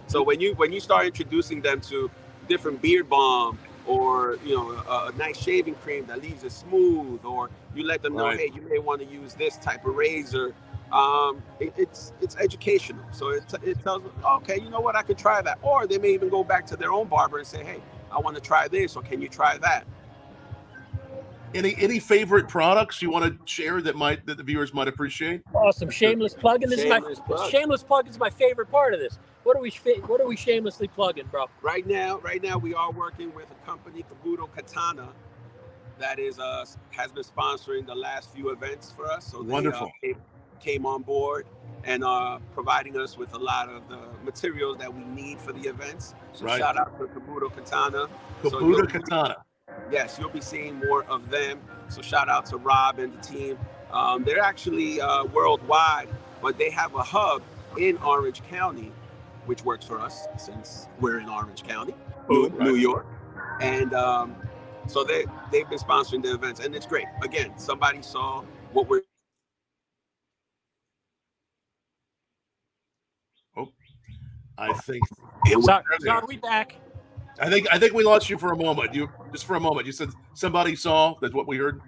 So 0.07 0.21
when 0.21 0.41
you 0.41 0.53
when 0.55 0.73
you 0.73 0.81
start 0.81 1.05
introducing 1.05 1.61
them 1.61 1.79
to 1.81 2.11
different 2.49 2.81
beard 2.81 3.09
balm 3.09 3.57
or 3.87 4.37
you 4.45 4.55
know 4.55 4.71
a, 4.71 5.09
a 5.09 5.11
nice 5.17 5.37
shaving 5.37 5.75
cream 5.75 6.05
that 6.07 6.21
leaves 6.21 6.43
it 6.43 6.51
smooth, 6.51 7.23
or 7.25 7.49
you 7.75 7.83
let 7.85 8.01
them 8.01 8.15
know, 8.15 8.27
Right. 8.27 8.39
hey, 8.39 8.51
you 8.55 8.61
may 8.69 8.79
want 8.79 9.01
to 9.01 9.07
use 9.07 9.33
this 9.35 9.57
type 9.57 9.85
of 9.85 9.95
razor. 9.95 10.53
Um, 10.91 11.41
it, 11.59 11.73
it's 11.77 12.13
it's 12.21 12.35
educational. 12.37 13.03
So 13.11 13.29
it, 13.29 13.43
t- 13.49 13.69
it 13.69 13.81
tells 13.83 14.03
them, 14.03 14.11
okay, 14.37 14.59
you 14.59 14.69
know 14.69 14.81
what, 14.81 14.95
I 14.95 15.03
could 15.03 15.17
try 15.17 15.41
that. 15.41 15.59
Or 15.61 15.87
they 15.87 15.97
may 15.97 16.13
even 16.13 16.29
go 16.29 16.43
back 16.43 16.65
to 16.67 16.75
their 16.77 16.91
own 16.91 17.07
barber 17.07 17.37
and 17.39 17.47
say, 17.47 17.63
hey, 17.63 17.79
I 18.11 18.19
want 18.19 18.35
to 18.35 18.41
try 18.41 18.67
this, 18.67 18.95
or 18.95 19.01
can 19.03 19.21
you 19.21 19.29
try 19.29 19.57
that? 19.59 19.85
Any 21.53 21.75
any 21.79 21.99
favorite 21.99 22.47
products 22.47 23.01
you 23.01 23.11
want 23.11 23.25
to 23.25 23.37
share 23.51 23.81
that 23.81 23.95
might 23.95 24.25
that 24.25 24.37
the 24.37 24.43
viewers 24.43 24.73
might 24.73 24.87
appreciate? 24.87 25.41
Awesome, 25.53 25.89
shameless 25.89 26.33
plug, 26.33 26.63
and 26.63 26.71
this 26.71 26.81
Shameless 26.81 27.19
is 27.19 27.19
my 27.27 27.35
plug. 27.35 27.51
shameless 27.51 27.83
plug 27.83 28.07
is 28.07 28.17
my 28.19 28.29
favorite 28.29 28.71
part 28.71 28.93
of 28.93 28.99
this. 29.01 29.19
What 29.43 29.57
are 29.57 29.61
we 29.61 29.71
what 30.05 30.21
are 30.21 30.27
we 30.27 30.35
shamelessly 30.35 30.87
plugging, 30.87 31.25
bro? 31.31 31.45
Right 31.61 31.85
now, 31.87 32.19
right 32.19 32.41
now 32.41 32.57
we 32.57 32.73
are 32.73 32.91
working 32.91 33.33
with 33.33 33.47
a 33.51 33.65
company, 33.65 34.03
Kabuto 34.03 34.47
Katana, 34.55 35.09
that 35.99 36.19
is 36.19 36.39
uh 36.39 36.65
has 36.91 37.11
been 37.11 37.23
sponsoring 37.23 37.85
the 37.87 37.95
last 37.95 38.31
few 38.33 38.51
events 38.51 38.91
for 38.91 39.09
us. 39.09 39.25
So 39.31 39.41
they, 39.41 39.51
Wonderful. 39.53 39.87
Uh, 39.87 39.91
came, 40.03 40.15
came 40.59 40.85
on 40.85 41.01
board 41.01 41.47
and 41.83 42.03
are 42.03 42.39
providing 42.53 42.95
us 42.97 43.17
with 43.17 43.33
a 43.33 43.37
lot 43.37 43.67
of 43.67 43.87
the 43.89 43.97
materials 44.23 44.77
that 44.77 44.93
we 44.93 45.03
need 45.05 45.39
for 45.39 45.51
the 45.53 45.61
events. 45.67 46.13
So 46.33 46.45
Right. 46.45 46.59
shout 46.59 46.77
out 46.77 46.97
to 46.99 47.05
Kabuto 47.05 47.51
Katana. 47.55 48.07
So 48.47 48.59
you'll- 48.59 48.85
Katana. 48.85 49.37
Yes, 49.89 50.17
you'll 50.19 50.29
be 50.29 50.41
seeing 50.41 50.75
more 50.79 51.03
of 51.05 51.29
them 51.29 51.59
So 51.89 52.01
shout 52.01 52.29
out 52.29 52.45
to 52.47 52.57
Rob 52.57 52.99
and 52.99 53.11
the 53.11 53.21
team. 53.21 53.57
Um, 53.91 54.23
they're 54.23 54.39
actually 54.39 55.01
uh, 55.01 55.25
worldwide, 55.25 56.07
but 56.41 56.57
they 56.57 56.69
have 56.69 56.95
a 56.95 57.03
hub 57.03 57.41
in 57.77 57.97
Orange 57.97 58.41
County, 58.43 58.93
which 59.51 59.65
works 59.65 59.85
for 59.85 59.99
us 59.99 60.27
since 60.37 60.87
we're 61.01 61.19
in 61.19 61.27
Orange 61.27 61.63
County, 61.63 61.93
New, 62.29 62.47
right. 62.47 62.61
New 62.61 62.75
York. 62.75 63.05
And 63.59 63.93
um, 63.93 64.33
so 64.87 65.03
they, 65.03 65.25
they've 65.51 65.69
been 65.69 65.77
sponsoring 65.77 66.23
the 66.23 66.33
events, 66.33 66.61
and 66.61 66.73
it's 66.73 66.85
great. 66.85 67.07
Again, 67.21 67.51
somebody 67.57 68.01
saw 68.01 68.43
what 68.71 68.87
we're 68.87 69.01
Oh, 73.57 73.67
I 74.57 74.71
think 74.71 75.03
and 75.47 75.61
So, 75.61 75.81
there. 75.99 75.99
so 75.99 76.11
are 76.11 76.25
we 76.25 76.37
back? 76.37 76.77
I 77.41 77.49
think 77.49 77.67
I 77.73 77.77
think 77.77 77.93
we 77.93 78.05
lost 78.05 78.29
you 78.29 78.37
for 78.37 78.53
a 78.53 78.57
moment. 78.57 78.95
You 78.95 79.09
just 79.33 79.43
for 79.43 79.57
a 79.57 79.59
moment. 79.59 79.85
You 79.85 79.91
said 79.91 80.11
somebody 80.33 80.77
saw 80.77 81.15
that's 81.21 81.33
what 81.33 81.45
we 81.45 81.57
heard. 81.57 81.81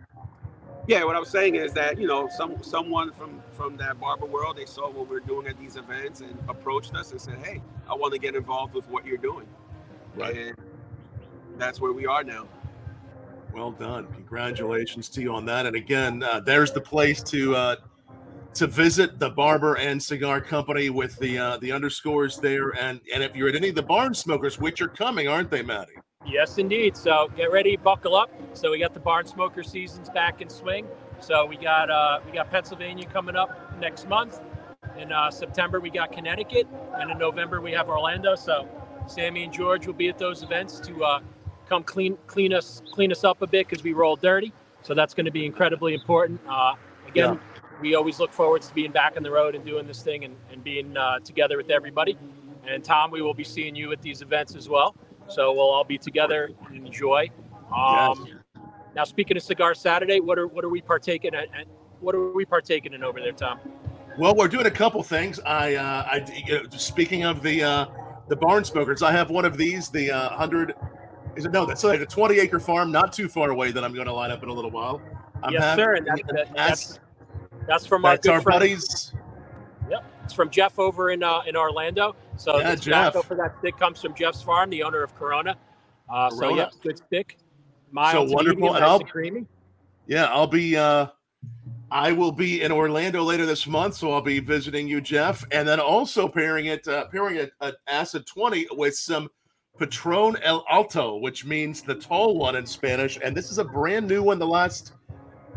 Yeah, 0.86 1.06
what 1.06 1.16
I 1.16 1.20
was 1.20 1.30
saying 1.30 1.56
is 1.56 1.72
that 1.74 1.98
you 1.98 2.08
know 2.08 2.28
some 2.28 2.62
someone 2.62 3.14
from 3.14 3.42
from 3.54 3.78
that 3.78 4.00
barber 4.00 4.26
world 4.26 4.58
they 4.58 4.66
saw 4.66 4.90
what 4.90 5.10
we're 5.10 5.22
doing 5.22 5.48
at 5.48 5.58
these 5.58 5.78
events 5.78 6.20
and 6.20 6.38
approached 6.50 6.94
us 6.96 7.12
and 7.12 7.22
said, 7.22 7.38
"Hey, 7.44 7.62
I 7.90 7.96
want 7.96 8.14
to 8.14 8.20
get 8.20 8.36
involved 8.36 8.74
with 8.74 8.88
what 8.90 9.06
you're 9.06 9.18
doing." 9.18 9.48
And 10.36 10.56
that's 11.58 11.80
where 11.80 11.94
we 11.94 12.06
are 12.06 12.24
now. 12.24 12.48
Well 13.54 13.72
done. 13.72 14.08
Congratulations 14.14 15.10
to 15.10 15.22
you 15.22 15.34
on 15.34 15.46
that. 15.46 15.66
And 15.66 15.76
again, 15.76 16.24
uh, 16.24 16.40
there's 16.40 16.72
the 16.72 16.82
place 16.82 17.24
to 17.24 17.56
uh, 17.56 17.76
to 18.56 18.68
visit 18.68 19.20
the 19.20 19.30
Barber 19.30 19.76
and 19.76 20.02
Cigar 20.02 20.42
Company 20.42 20.90
with 20.90 21.18
the 21.20 21.38
uh, 21.38 21.58
the 21.58 21.72
underscores 21.72 22.40
there. 22.40 22.72
And 22.80 23.00
and 23.14 23.24
if 23.24 23.36
you're 23.36 23.50
at 23.50 23.56
any 23.56 23.70
of 23.70 23.76
the 23.76 23.84
barn 23.84 24.14
smokers, 24.14 24.60
which 24.60 24.82
are 24.82 24.88
coming, 24.88 25.28
aren't 25.28 25.50
they, 25.50 25.62
Matty? 25.62 25.94
Yes, 26.26 26.58
indeed. 26.58 26.96
So 26.98 27.30
get 27.36 27.52
ready, 27.52 27.78
buckle 27.78 28.16
up. 28.16 28.32
So 28.54 28.72
we 28.72 28.80
got 28.80 28.94
the 28.94 29.00
barn 29.00 29.26
smoker 29.26 29.64
seasons 29.64 30.10
back 30.10 30.42
in 30.42 30.50
swing. 30.50 30.88
So 31.20 31.46
we 31.46 31.58
got 31.58 31.90
uh, 31.90 32.20
we 32.26 32.32
got 32.34 32.52
Pennsylvania 32.52 33.08
coming 33.08 33.36
up 33.36 33.78
next 33.80 34.08
month. 34.08 34.40
In 34.98 35.12
uh, 35.12 35.32
September 35.32 35.80
we 35.80 35.90
got 35.90 36.12
Connecticut, 36.12 36.68
and 36.96 37.12
in 37.12 37.18
November 37.18 37.62
we 37.62 37.72
have 37.74 37.90
Orlando. 37.90 38.36
So 38.36 38.68
Sammy 39.08 39.44
and 39.44 39.54
George 39.54 39.88
will 39.88 39.94
be 39.96 40.10
at 40.10 40.18
those 40.18 40.44
events 40.44 40.80
to 40.82 41.04
uh, 41.04 41.20
come 41.68 41.84
clean 41.84 42.18
clean 42.28 42.54
us 42.54 42.82
clean 42.92 43.12
us 43.12 43.24
up 43.24 43.42
a 43.42 43.48
bit 43.48 43.68
because 43.68 43.84
we 43.84 43.94
roll 43.94 44.16
dirty. 44.16 44.54
So 44.84 44.94
that's 44.94 45.14
going 45.14 45.26
to 45.26 45.32
be 45.32 45.46
incredibly 45.46 45.94
important. 45.94 46.42
Uh, 46.48 46.76
again, 47.08 47.40
we 47.82 47.96
always 47.96 48.20
look 48.20 48.32
forward 48.34 48.62
to 48.64 48.74
being 48.74 48.92
back 48.92 49.16
on 49.18 49.24
the 49.24 49.32
road 49.32 49.56
and 49.56 49.66
doing 49.66 49.88
this 49.88 50.04
thing 50.04 50.26
and, 50.26 50.36
and 50.52 50.64
being 50.64 50.96
uh, 50.98 51.20
together 51.20 51.58
with 51.58 51.72
everybody. 51.72 52.18
And 52.68 52.84
Tom, 52.84 53.12
we 53.12 53.22
will 53.22 53.34
be 53.34 53.44
seeing 53.44 53.76
you 53.76 53.92
at 53.92 54.02
these 54.02 54.22
events 54.22 54.56
as 54.56 54.70
well. 54.70 54.96
So 55.34 55.52
we'll 55.52 55.70
all 55.70 55.84
be 55.84 55.98
together 55.98 56.52
and 56.68 56.86
enjoy. 56.86 57.30
Um, 57.76 58.28
Now, 58.96 59.04
speaking 59.04 59.38
of 59.38 59.44
Cigar 59.44 59.74
Saturday, 59.74 60.20
what 60.20 60.38
are 60.38 60.48
what 60.48 60.64
are 60.64 60.70
we 60.70 60.82
partaking 60.82 61.34
at? 61.34 61.46
at 61.56 61.66
what 62.00 62.14
are 62.14 62.32
we 62.32 62.46
partaking 62.46 62.94
in 62.94 63.04
over 63.04 63.20
there, 63.20 63.32
Tom? 63.32 63.60
Well, 64.18 64.36
we're 64.36 64.48
doing 64.48 64.68
a 64.68 64.72
couple 64.72 65.02
things. 65.02 65.40
I, 65.46 65.76
uh, 65.76 66.04
I 66.06 66.44
you 66.46 66.62
know, 66.62 66.70
speaking 66.78 67.24
of 67.24 67.42
the 67.42 67.64
uh, 67.64 67.86
the 68.28 68.36
barn 68.36 68.64
smokers, 68.64 69.02
I 69.02 69.12
have 69.12 69.32
one 69.32 69.46
of 69.46 69.58
these, 69.58 69.90
the 69.90 70.12
uh, 70.12 70.30
hundred. 70.30 70.76
Is 71.36 71.46
it 71.46 71.52
no? 71.52 71.66
That's 71.66 71.84
like 71.84 72.02
a 72.02 72.06
twenty 72.06 72.40
acre 72.40 72.60
farm, 72.60 72.92
not 72.92 73.12
too 73.12 73.28
far 73.28 73.50
away. 73.50 73.72
That 73.72 73.84
I'm 73.84 73.94
going 73.94 74.06
to 74.06 74.14
line 74.14 74.30
up 74.30 74.44
in 74.44 74.50
a 74.50 74.54
little 74.54 74.70
while. 74.70 75.02
I'm 75.42 75.54
yes, 75.54 75.64
having 75.64 75.84
sir. 75.84 75.94
And 75.96 76.08
that, 76.08 76.22
that, 76.28 76.56
that's 76.56 77.00
that's 77.68 77.88
from 77.88 78.06
our 78.06 78.12
that's 78.12 78.28
good 78.28 78.34
our 78.34 78.42
friend. 78.42 78.60
buddies. 78.60 79.14
It's 80.24 80.34
from 80.34 80.50
Jeff 80.50 80.80
over 80.80 81.12
in 81.12 81.24
uh, 81.24 81.42
in 81.48 81.56
Orlando. 81.56 82.16
So 82.38 82.60
Yeah, 82.60 82.72
this 82.76 82.82
Jeff. 82.82 83.14
for 83.26 83.36
that 83.36 83.56
stick 83.60 83.78
comes 83.78 84.02
from 84.02 84.14
Jeff's 84.16 84.42
farm, 84.42 84.70
the 84.70 84.84
owner 84.84 85.04
of 85.04 85.14
Corona. 85.16 85.56
Uh, 86.10 86.30
so 86.30 86.56
yeah, 86.56 86.70
good 86.82 86.98
stick. 86.98 87.38
Mild 87.92 88.30
So 88.30 88.34
wonderful, 88.36 88.62
medium, 88.62 88.76
and 88.76 88.86
I'll- 88.86 89.00
creamy. 89.00 89.46
Yeah, 90.08 90.26
I'll 90.26 90.48
be. 90.48 90.76
uh 90.78 91.08
I 91.92 92.12
will 92.12 92.32
be 92.32 92.64
in 92.64 92.72
Orlando 92.72 93.22
later 93.22 93.46
this 93.46 93.68
month, 93.68 93.94
so 93.96 94.12
I'll 94.14 94.22
be 94.22 94.40
visiting 94.40 94.88
you, 94.88 95.00
Jeff, 95.00 95.44
and 95.52 95.68
then 95.68 95.80
also 95.80 96.28
pairing 96.28 96.66
it, 96.66 96.88
uh, 96.88 97.06
pairing 97.10 97.36
it 97.36 97.52
at 97.62 97.76
Acid 97.88 98.26
Twenty 98.26 98.66
with 98.72 98.96
some 98.96 99.30
Patron 99.78 100.36
El 100.42 100.66
Alto, 100.72 101.18
which 101.18 101.46
means 101.46 101.84
the 101.84 101.94
tall 101.94 102.38
one 102.40 102.56
in 102.56 102.66
Spanish. 102.66 103.20
And 103.24 103.38
this 103.38 103.52
is 103.52 103.60
a 103.60 103.64
brand 103.64 104.08
new 104.08 104.24
one. 104.24 104.40
The 104.40 104.48
last 104.48 104.94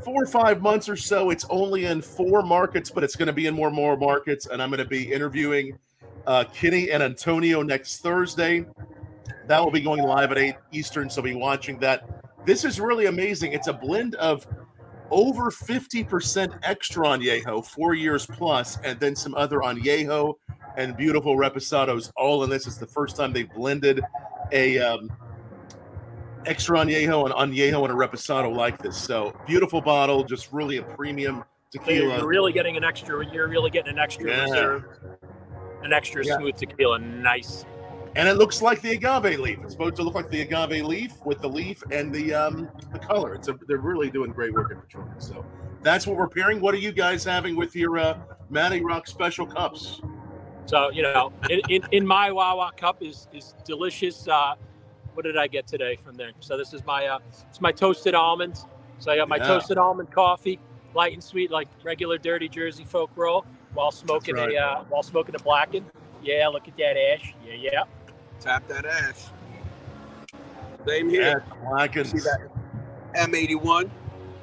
four 0.05 0.23
or 0.23 0.27
five 0.27 0.63
months 0.63 0.89
or 0.89 0.97
so, 0.97 1.31
it's 1.31 1.45
only 1.51 1.87
in 1.87 2.03
four 2.03 2.43
markets, 2.43 2.91
but 2.91 3.05
it's 3.05 3.17
going 3.17 3.27
to 3.27 3.33
be 3.33 3.47
in 3.47 3.55
more 3.55 3.69
and 3.69 3.77
more 3.77 3.97
markets. 3.97 4.47
And 4.47 4.63
I'm 4.63 4.71
going 4.71 4.79
to 4.79 4.89
be 4.89 5.13
interviewing 5.13 5.79
uh, 6.27 6.45
Kenny 6.53 6.91
and 6.91 7.03
Antonio 7.03 7.63
next 7.63 7.99
Thursday. 7.99 8.67
That 9.47 9.63
will 9.63 9.71
be 9.71 9.81
going 9.81 10.03
live 10.03 10.33
at 10.33 10.39
eight 10.39 10.57
Eastern, 10.73 11.09
so 11.09 11.23
be 11.23 11.35
watching 11.35 11.79
that. 11.81 12.25
This 12.45 12.65
is 12.65 12.81
really 12.81 13.07
amazing. 13.07 13.53
It's 13.53 13.69
a 13.69 13.73
blend 13.73 14.15
of 14.17 14.47
over 15.11 15.51
50% 15.51 16.59
extra 16.63 17.05
añejo, 17.07 17.65
four 17.65 17.95
years 17.95 18.27
plus, 18.27 18.79
and 18.83 18.99
then 18.99 19.15
some 19.15 19.35
other 19.35 19.59
añejo 19.59 20.35
and 20.77 20.97
beautiful 20.97 21.37
reposados 21.37 22.11
all 22.17 22.45
in 22.45 22.51
this. 22.51 22.67
It's 22.67 22.77
the 22.77 22.87
first 22.87 23.17
time 23.17 23.33
they've 23.33 23.53
blended 23.53 24.03
a 24.53 24.79
um, 24.79 25.11
extra 26.47 26.79
añejo 26.79 27.25
and 27.25 27.35
añejo 27.35 27.85
and 27.85 27.93
a 27.93 27.97
reposado 27.97 28.55
like 28.55 28.79
this. 28.79 28.97
So 28.97 29.35
beautiful 29.47 29.81
bottle, 29.81 30.25
just 30.25 30.53
really 30.53 30.79
a 30.79 30.83
premium 30.83 31.45
So 31.71 31.81
tequila. 31.81 32.19
You're 32.19 32.27
really 32.27 32.53
getting 32.53 32.77
an 32.77 32.85
extra. 32.85 33.25
You're 33.33 33.49
really 33.49 33.71
getting 33.71 33.93
an 33.93 33.99
extra 33.99 34.29
Yeah. 34.31 34.43
reserve, 34.43 34.85
an 35.83 35.93
extra 35.93 36.25
Yeah. 36.25 36.39
smooth 36.39 36.57
tequila. 36.57 36.99
Nice. 36.99 37.65
and 38.19 38.27
it 38.31 38.39
looks 38.39 38.63
like 38.63 38.81
the 38.81 38.93
agave 38.93 39.39
leaf. 39.39 39.59
It's 39.63 39.73
supposed 39.73 39.97
to 39.97 40.03
look 40.03 40.15
like 40.15 40.31
the 40.31 40.41
agave 40.41 40.83
leaf 40.87 41.13
with 41.27 41.43
the 41.43 41.49
leaf 41.51 41.83
and 41.91 42.15
the 42.15 42.33
um 42.33 42.71
the 42.91 42.99
color. 42.99 43.35
It's 43.35 43.49
a, 43.49 43.55
they're 43.69 43.77
really 43.77 44.11
doing 44.11 44.31
great 44.33 44.55
work 44.55 44.73
at 44.73 44.81
Patron. 44.81 45.11
So 45.19 45.45
that's 45.83 46.07
what 46.07 46.17
we're 46.17 46.29
pairing. 46.29 46.63
What 46.63 46.73
are 46.75 46.79
you 46.79 46.93
guys 46.93 47.25
having 47.25 47.57
with 47.57 47.77
your 47.77 47.99
uh, 47.99 48.17
Matty 48.49 48.83
Rock 48.83 49.07
special 49.07 49.45
cups? 49.47 50.01
So 50.65 50.91
you 50.93 51.03
know, 51.03 51.31
in, 51.51 51.61
in, 51.69 51.83
in 51.93 52.07
my 52.07 52.33
Wawa 52.33 52.73
cup 52.75 53.03
is 53.03 53.29
is 53.35 53.55
delicious. 53.67 54.27
Uh, 54.27 54.55
what 55.17 55.25
did 55.25 55.37
I 55.39 55.47
get 55.47 55.67
today 55.67 55.97
from 55.97 56.17
there? 56.17 56.33
So 56.41 56.59
this 56.59 56.75
is 56.75 56.85
my 56.85 57.07
uh, 57.07 57.19
it's 57.49 57.61
my 57.61 57.73
toasted 57.73 58.15
almonds. 58.15 58.67
So 58.99 59.11
I 59.11 59.17
got 59.17 59.29
my 59.29 59.39
Yeah. 59.39 59.47
toasted 59.47 59.79
almond 59.79 60.11
coffee, 60.11 60.61
light 60.95 61.15
and 61.15 61.25
sweet, 61.25 61.51
like 61.51 61.69
regular 61.83 62.19
dirty 62.19 62.49
Jersey 62.49 62.85
folk 62.85 63.11
roll, 63.17 63.47
while 63.73 63.91
smoking 63.91 64.37
right. 64.37 64.53
a 64.53 64.59
uh, 64.59 64.85
while 64.85 65.03
smoking 65.03 65.35
a 65.35 65.39
blackened. 65.39 65.87
Yeah, 66.23 66.49
look 66.49 66.69
at 66.69 66.77
that 66.77 66.97
ash. 66.99 67.35
Yeah, 67.47 67.55
yeah. 67.55 67.83
Tap 68.41 68.69
that 68.69 68.85
ash. 68.85 69.27
Same 70.87 71.09
Yeah, 71.09 71.21
here. 71.21 71.45
Blackens. 71.71 72.11
See 72.11 72.19
that? 72.19 72.49
M81. 73.15 73.91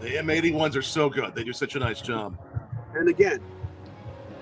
The 0.02 0.10
M81s 0.10 0.76
are 0.76 0.82
so 0.82 1.10
good. 1.10 1.36
They 1.36 1.44
do 1.44 1.54
such 1.54 1.76
a 1.76 1.80
nice 1.80 2.02
job. 2.02 2.38
And 2.96 3.08
again, 3.10 3.40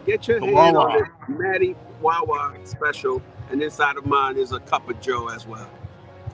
get 0.06 0.28
your 0.28 0.40
The 0.40 0.48
hand 0.48 0.76
Wawa. 0.76 0.92
on 0.92 1.00
this 1.00 1.38
Matty 1.40 1.76
Wawa 2.02 2.56
special. 2.64 3.22
And 3.50 3.62
inside 3.62 3.98
of 3.98 4.06
mine 4.06 4.38
is 4.38 4.54
a 4.54 4.60
cup 4.62 4.90
of 4.90 5.00
Joe 5.02 5.28
as 5.28 5.46
well. 5.46 5.70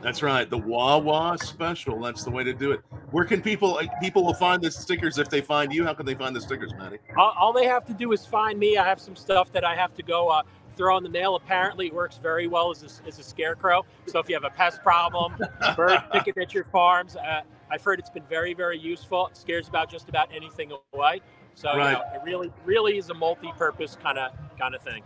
That's 0.02 0.22
right. 0.22 0.50
The 0.50 0.58
Wawa 0.58 1.38
special. 1.40 2.00
That's 2.00 2.24
the 2.24 2.32
way 2.32 2.44
to 2.44 2.54
do 2.54 2.72
it. 2.72 2.82
Where 3.12 3.26
can 3.26 3.42
people 3.42 3.80
people 4.02 4.24
will 4.24 4.34
find 4.34 4.62
the 4.62 4.72
stickers 4.72 5.18
if 5.18 5.30
they 5.30 5.42
find 5.42 5.74
you? 5.74 5.86
How 5.86 5.94
can 5.94 6.06
they 6.06 6.16
find 6.16 6.36
the 6.36 6.42
stickers, 6.42 6.74
Matty? 6.78 7.00
All, 7.18 7.34
all 7.38 7.54
they 7.54 7.66
have 7.66 7.86
to 7.86 7.94
do 7.94 8.12
is 8.12 8.26
find 8.26 8.60
me. 8.60 8.78
I 8.78 8.88
have 8.88 9.00
some 9.00 9.16
stuff 9.16 9.52
that 9.54 9.64
I 9.64 9.76
have 9.76 9.94
to 9.96 10.04
go 10.04 10.30
uh, 10.30 10.44
throw 10.76 10.98
in 10.98 11.04
the 11.04 11.10
mail. 11.10 11.36
Apparently, 11.36 11.88
it 11.88 11.94
works 11.94 12.18
very 12.18 12.48
well 12.48 12.72
as 12.72 12.84
a, 12.84 13.08
as 13.08 13.20
a 13.20 13.24
scarecrow. 13.24 13.86
So 14.06 14.20
if 14.20 14.30
you 14.30 14.36
have 14.36 14.44
a 14.44 14.50
pest 14.50 14.82
problem, 14.84 15.36
bird 15.76 16.00
picking 16.12 16.38
at 16.38 16.54
your 16.54 16.66
farms, 16.66 17.16
uh, 17.16 17.42
I've 17.70 17.84
heard 17.84 18.00
it's 18.00 18.10
been 18.10 18.26
very, 18.26 18.54
very 18.54 18.78
useful. 18.78 19.28
It 19.28 19.38
scares 19.38 19.68
about 19.68 19.90
just 19.90 20.08
about 20.08 20.30
anything 20.34 20.72
away. 20.94 21.22
So 21.56 21.72
you 21.74 21.80
know, 21.80 22.04
it 22.14 22.22
really, 22.24 22.52
really 22.66 23.00
is 23.00 23.10
a 23.10 23.16
multi-purpose 23.16 23.98
kind 24.02 24.20
of 24.20 24.32
kind 24.60 24.76
of 24.76 24.82
thing. 24.84 25.02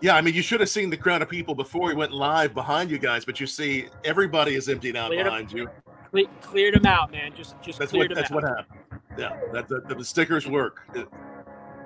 Yeah, 0.00 0.16
I 0.16 0.20
mean, 0.20 0.34
you 0.34 0.42
should 0.42 0.60
have 0.60 0.68
seen 0.68 0.90
the 0.90 0.96
crowd 0.96 1.22
of 1.22 1.28
people 1.28 1.54
before 1.54 1.86
we 1.86 1.94
went 1.94 2.12
live 2.12 2.52
behind 2.52 2.90
you 2.90 2.98
guys, 2.98 3.24
but 3.24 3.40
you 3.40 3.46
see, 3.46 3.86
everybody 4.04 4.54
is 4.54 4.68
emptied 4.68 4.96
out 4.96 5.08
Cleared 5.08 5.26
up- 5.26 5.32
behind 5.32 5.52
you. 5.52 5.68
Cle- 6.12 6.26
cleared 6.42 6.74
them 6.74 6.86
out, 6.86 7.10
man. 7.10 7.32
Just 7.34 7.60
just 7.62 7.78
That's 7.78 7.90
cleared 7.90 8.10
what 8.10 8.14
them 8.14 8.22
that's 8.22 8.30
out. 8.30 8.42
what 8.42 8.44
happened. 8.44 9.00
Yeah, 9.18 9.40
that 9.52 9.68
the, 9.68 9.80
the 9.94 10.04
stickers 10.04 10.46
work. 10.46 10.82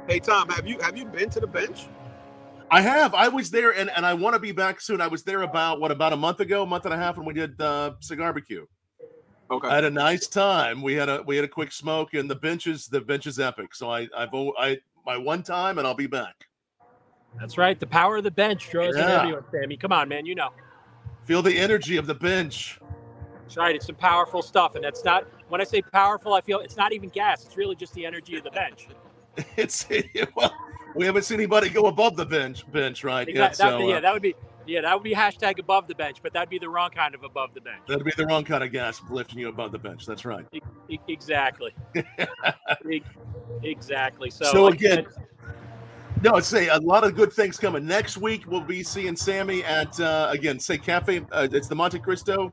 Hey 0.08 0.18
Tom, 0.18 0.48
have 0.50 0.66
you 0.66 0.78
have 0.80 0.96
you 0.96 1.04
been 1.06 1.30
to 1.30 1.40
the 1.40 1.46
bench? 1.46 1.86
I 2.70 2.82
have. 2.82 3.14
I 3.14 3.28
was 3.28 3.50
there, 3.50 3.70
and, 3.70 3.88
and 3.96 4.04
I 4.04 4.12
want 4.12 4.34
to 4.34 4.38
be 4.38 4.52
back 4.52 4.80
soon. 4.82 5.00
I 5.00 5.06
was 5.06 5.22
there 5.22 5.42
about 5.42 5.80
what 5.80 5.90
about 5.90 6.12
a 6.12 6.16
month 6.16 6.40
ago, 6.40 6.62
a 6.62 6.66
month 6.66 6.84
and 6.84 6.92
a 6.92 6.96
half, 6.98 7.16
when 7.16 7.24
we 7.24 7.32
did 7.32 7.58
uh, 7.60 7.92
cigar 8.00 8.26
barbecue. 8.26 8.66
Okay. 9.50 9.68
I 9.68 9.76
had 9.76 9.84
a 9.84 9.90
nice 9.90 10.26
time. 10.26 10.82
We 10.82 10.92
had 10.92 11.08
a 11.08 11.22
we 11.26 11.36
had 11.36 11.46
a 11.46 11.48
quick 11.48 11.72
smoke, 11.72 12.12
and 12.12 12.28
the 12.30 12.34
bench 12.36 12.66
is 12.66 12.86
the 12.88 13.00
bench 13.00 13.26
is 13.26 13.38
epic. 13.40 13.74
So 13.74 13.90
I 13.90 14.08
I've 14.14 14.28
I 14.58 14.76
my 15.06 15.16
one 15.16 15.42
time, 15.42 15.78
and 15.78 15.86
I'll 15.86 15.94
be 15.94 16.06
back. 16.06 16.34
That's 17.40 17.56
right. 17.58 17.78
The 17.78 17.86
power 17.86 18.16
of 18.16 18.24
the 18.24 18.30
bench 18.30 18.70
draws 18.70 18.96
Yeah. 18.96 19.20
everyone, 19.22 19.44
Sammy. 19.52 19.76
Come 19.76 19.92
on, 19.92 20.08
man. 20.08 20.26
You 20.26 20.34
know. 20.34 20.50
Feel 21.24 21.42
the 21.42 21.56
energy 21.58 21.96
of 21.96 22.06
the 22.06 22.14
bench. 22.14 22.80
That's 23.42 23.56
right. 23.56 23.74
It's 23.76 23.86
some 23.86 23.94
powerful 23.96 24.42
stuff, 24.42 24.74
and 24.74 24.84
that's 24.84 25.04
not. 25.04 25.26
When 25.48 25.60
I 25.60 25.64
say 25.64 25.82
powerful, 25.82 26.34
I 26.34 26.40
feel 26.40 26.58
it's 26.60 26.76
not 26.76 26.92
even 26.92 27.08
gas. 27.10 27.44
It's 27.44 27.56
really 27.56 27.76
just 27.76 27.94
the 27.94 28.04
energy 28.06 28.36
of 28.36 28.44
the 28.44 28.50
bench. 28.50 28.88
It's 29.56 29.86
well, 30.34 30.52
we 30.96 31.06
haven't 31.06 31.22
seen 31.22 31.36
anybody 31.38 31.68
go 31.68 31.86
above 31.86 32.16
the 32.16 32.26
bench 32.26 32.70
bench 32.72 33.04
right 33.04 33.28
Exact- 33.28 33.58
yet. 33.58 33.70
that- 33.70 33.78
So 33.80 33.88
yeah, 33.88 33.96
uh, 33.96 34.00
that 34.00 34.12
would 34.12 34.22
be 34.22 34.34
Yeah, 34.66 34.80
that 34.80 34.92
would 34.94 35.04
be 35.04 35.14
hashtag 35.14 35.60
above 35.60 35.86
the 35.86 35.94
bench, 35.94 36.18
but 36.24 36.32
that'd 36.32 36.48
be 36.50 36.58
the 36.58 36.68
wrong 36.68 36.90
kind 36.90 37.14
of 37.14 37.22
above 37.22 37.54
the 37.54 37.60
bench. 37.60 37.82
That'd 37.86 38.04
be 38.04 38.10
the 38.16 38.26
wrong 38.26 38.42
kind 38.44 38.64
of 38.64 38.72
gas 38.72 39.00
lifting 39.08 39.38
you 39.38 39.48
above 39.48 39.70
the 39.70 39.78
bench. 39.78 40.06
That's 40.06 40.24
right. 40.24 40.44
E- 40.52 40.98
exactly. 41.06 41.72
E- 42.90 43.00
exactly. 43.62 44.28
So, 44.30 44.44
So 44.46 44.64
like 44.64 44.74
again, 44.74 45.06
No, 46.22 46.34
I'd 46.34 46.44
say 46.44 46.68
a 46.68 46.78
lot 46.78 47.04
of 47.04 47.14
good 47.14 47.32
things 47.32 47.56
coming. 47.58 47.86
Next 47.86 48.16
week, 48.16 48.42
we'll 48.48 48.60
be 48.60 48.82
seeing 48.82 49.14
Sammy 49.14 49.62
at, 49.64 49.98
uh, 50.00 50.28
again, 50.30 50.58
say 50.58 50.76
Cafe. 50.76 51.24
Uh, 51.30 51.46
it's 51.52 51.68
the 51.68 51.76
Monte 51.76 52.00
Cristo. 52.00 52.52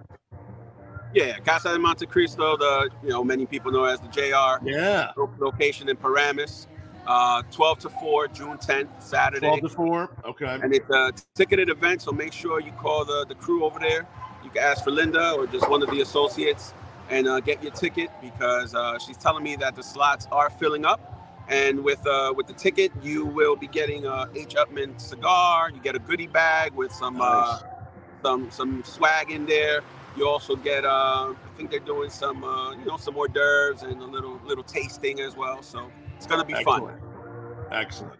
Yeah, 1.15 1.39
Casa 1.39 1.71
de 1.71 1.79
Monte 1.79 2.05
Cristo, 2.05 2.57
the 2.57 2.89
you 3.01 3.09
know 3.09 3.23
many 3.23 3.45
people 3.45 3.71
know 3.71 3.85
as 3.85 4.01
the 4.01 4.07
JR 4.09 4.59
Yeah. 4.69 5.11
location 5.39 5.87
in 5.89 5.95
Paramus. 5.95 6.67
Uh, 7.07 7.41
12 7.51 7.79
to 7.79 7.89
4, 7.89 8.27
June 8.29 8.57
10th, 8.57 8.87
Saturday. 8.99 9.47
12 9.47 9.61
to 9.61 9.69
4. 9.69 10.09
Okay. 10.25 10.59
and 10.61 10.73
it's 10.73 10.89
a 10.89 11.13
ticketed 11.35 11.69
event, 11.69 12.01
so 12.01 12.11
make 12.11 12.33
sure 12.33 12.59
you 12.59 12.71
call 12.73 13.05
the, 13.05 13.25
the 13.29 13.35
crew 13.35 13.63
over 13.63 13.79
there. 13.79 14.07
You 14.43 14.49
can 14.49 14.61
ask 14.63 14.83
for 14.83 14.91
Linda 14.91 15.31
or 15.33 15.47
just 15.47 15.69
one 15.69 15.81
of 15.83 15.89
the 15.89 16.01
associates 16.01 16.73
and 17.09 17.27
uh, 17.27 17.39
get 17.39 17.61
your 17.63 17.71
ticket 17.71 18.09
because 18.21 18.73
uh, 18.75 18.97
she's 18.99 19.17
telling 19.17 19.43
me 19.43 19.55
that 19.57 19.75
the 19.75 19.83
slots 19.83 20.27
are 20.31 20.49
filling 20.49 20.83
up. 20.83 21.14
And 21.47 21.83
with 21.83 22.05
uh, 22.07 22.33
with 22.35 22.47
the 22.47 22.53
ticket, 22.53 22.91
you 23.03 23.25
will 23.25 23.55
be 23.55 23.67
getting 23.67 24.05
a 24.05 24.27
H. 24.33 24.55
Upmann 24.55 24.99
cigar. 24.99 25.69
You 25.71 25.79
get 25.81 25.95
a 25.95 25.99
goodie 25.99 26.27
bag 26.27 26.73
with 26.73 26.91
some 26.91 27.21
uh, 27.21 27.59
some 28.23 28.49
some 28.49 28.83
swag 28.83 29.31
in 29.31 29.45
there. 29.45 29.81
You 30.17 30.27
also 30.29 30.55
get, 30.55 30.85
uh, 30.85 31.33
I 31.33 31.57
think 31.57 31.69
they're 31.69 31.79
doing 31.81 32.09
some, 32.09 32.43
uh, 32.45 32.71
you 32.71 32.85
know, 32.85 32.95
some 32.95 33.17
hors 33.17 33.27
d'oeuvres 33.27 33.83
and 33.83 34.01
a 34.01 34.05
little 34.05 34.39
little 34.45 34.63
tasting 34.63 35.19
as 35.19 35.35
well. 35.35 35.61
So 35.61 35.91
it's 36.15 36.25
gonna 36.25 36.45
be 36.45 36.53
fun. 36.63 36.83
Excellent. 36.83 37.01
Excellent. 37.71 38.19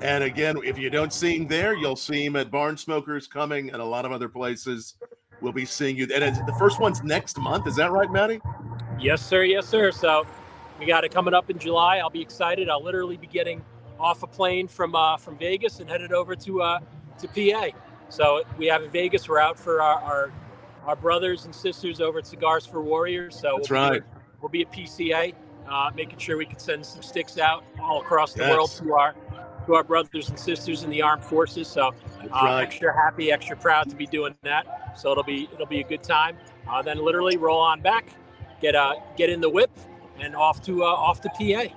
And 0.00 0.24
again, 0.24 0.56
if 0.64 0.78
you 0.78 0.90
don't 0.90 1.12
see 1.12 1.36
him 1.36 1.46
there, 1.46 1.76
you'll 1.76 1.96
see 1.96 2.24
him 2.24 2.36
at 2.36 2.50
Barn 2.50 2.76
Smokers 2.76 3.28
coming 3.28 3.70
and 3.70 3.80
a 3.80 3.84
lot 3.84 4.04
of 4.04 4.12
other 4.12 4.28
places. 4.28 4.94
We'll 5.40 5.52
be 5.52 5.64
seeing 5.64 5.96
you. 5.96 6.08
And 6.12 6.36
the 6.46 6.54
first 6.58 6.80
one's 6.80 7.02
next 7.02 7.38
month. 7.38 7.66
Is 7.66 7.76
that 7.76 7.92
right, 7.92 8.10
Matty? 8.10 8.40
yes, 8.98 9.24
sir. 9.24 9.42
Yes, 9.44 9.66
sir. 9.66 9.90
So 9.90 10.26
we 10.82 10.88
got 10.88 11.04
it 11.04 11.12
coming 11.12 11.32
up 11.32 11.48
in 11.48 11.58
July. 11.58 11.98
I'll 11.98 12.10
be 12.10 12.20
excited. 12.20 12.68
I'll 12.68 12.82
literally 12.82 13.16
be 13.16 13.28
getting 13.28 13.64
off 14.00 14.24
a 14.24 14.26
plane 14.26 14.66
from 14.66 14.96
uh, 14.96 15.16
from 15.16 15.38
Vegas 15.38 15.78
and 15.78 15.88
headed 15.88 16.12
over 16.12 16.34
to 16.34 16.60
uh, 16.62 16.80
to 17.18 17.28
PA. 17.28 17.68
So 18.08 18.42
we 18.58 18.66
have 18.66 18.82
in 18.82 18.90
Vegas. 18.90 19.28
We're 19.28 19.38
out 19.38 19.56
for 19.58 19.80
our 19.80 20.00
our, 20.02 20.32
our 20.84 20.96
brothers 20.96 21.44
and 21.44 21.54
sisters 21.54 22.00
over 22.00 22.18
at 22.18 22.26
Cigars 22.26 22.66
for 22.66 22.82
Warriors. 22.82 23.38
So 23.38 23.54
That's 23.58 23.70
we'll 23.70 23.78
be 23.78 23.82
right. 23.90 24.00
doing- 24.00 24.22
we'll 24.40 24.48
be 24.48 24.62
at 24.62 24.72
PCA, 24.72 25.34
uh, 25.68 25.90
making 25.94 26.18
sure 26.18 26.36
we 26.36 26.46
can 26.46 26.58
send 26.58 26.84
some 26.84 27.00
sticks 27.00 27.38
out 27.38 27.62
all 27.80 28.00
across 28.00 28.32
the 28.32 28.40
Yes. 28.42 28.50
world 28.50 28.70
to 28.72 28.94
our 28.94 29.14
to 29.66 29.74
our 29.76 29.84
brothers 29.84 30.28
and 30.30 30.36
sisters 30.36 30.82
in 30.82 30.90
the 30.90 31.00
armed 31.00 31.22
forces. 31.22 31.68
So 31.68 31.94
uh, 32.24 32.28
right. 32.32 32.62
extra 32.62 32.92
happy, 32.92 33.30
extra 33.30 33.56
proud 33.56 33.88
to 33.90 33.94
be 33.94 34.06
doing 34.06 34.34
that. 34.42 34.98
So 34.98 35.12
it'll 35.12 35.22
be 35.22 35.48
it'll 35.52 35.66
be 35.66 35.78
a 35.78 35.84
good 35.86 36.02
time. 36.02 36.36
Uh, 36.68 36.82
then 36.82 36.98
literally 36.98 37.36
roll 37.36 37.60
on 37.60 37.80
back, 37.80 38.12
get 38.60 38.74
uh 38.74 38.94
get 39.16 39.30
in 39.30 39.40
the 39.40 39.48
whip, 39.48 39.70
and 40.20 40.36
off 40.36 40.62
to 40.62 40.82
uh, 40.84 40.86
off 40.86 41.20
to 41.22 41.28
PA. 41.30 41.74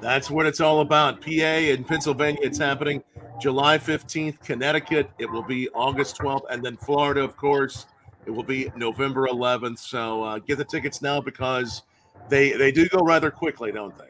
That's 0.00 0.30
what 0.30 0.46
it's 0.46 0.60
all 0.60 0.80
about. 0.80 1.20
PA 1.22 1.30
in 1.30 1.84
Pennsylvania, 1.84 2.40
it's 2.42 2.58
happening 2.58 3.02
July 3.40 3.78
15th. 3.78 4.40
Connecticut, 4.44 5.10
it 5.18 5.30
will 5.30 5.42
be 5.42 5.68
August 5.70 6.18
12th. 6.18 6.44
And 6.50 6.62
then 6.62 6.76
Florida, 6.76 7.22
of 7.22 7.36
course, 7.36 7.86
it 8.26 8.30
will 8.30 8.42
be 8.42 8.70
November 8.76 9.26
11th. 9.26 9.78
So 9.78 10.22
uh, 10.22 10.38
get 10.38 10.58
the 10.58 10.64
tickets 10.64 11.00
now 11.00 11.20
because 11.20 11.82
they 12.28 12.52
they 12.52 12.72
do 12.72 12.88
go 12.88 13.00
rather 13.00 13.30
quickly, 13.30 13.72
don't 13.72 13.96
they? 13.96 14.08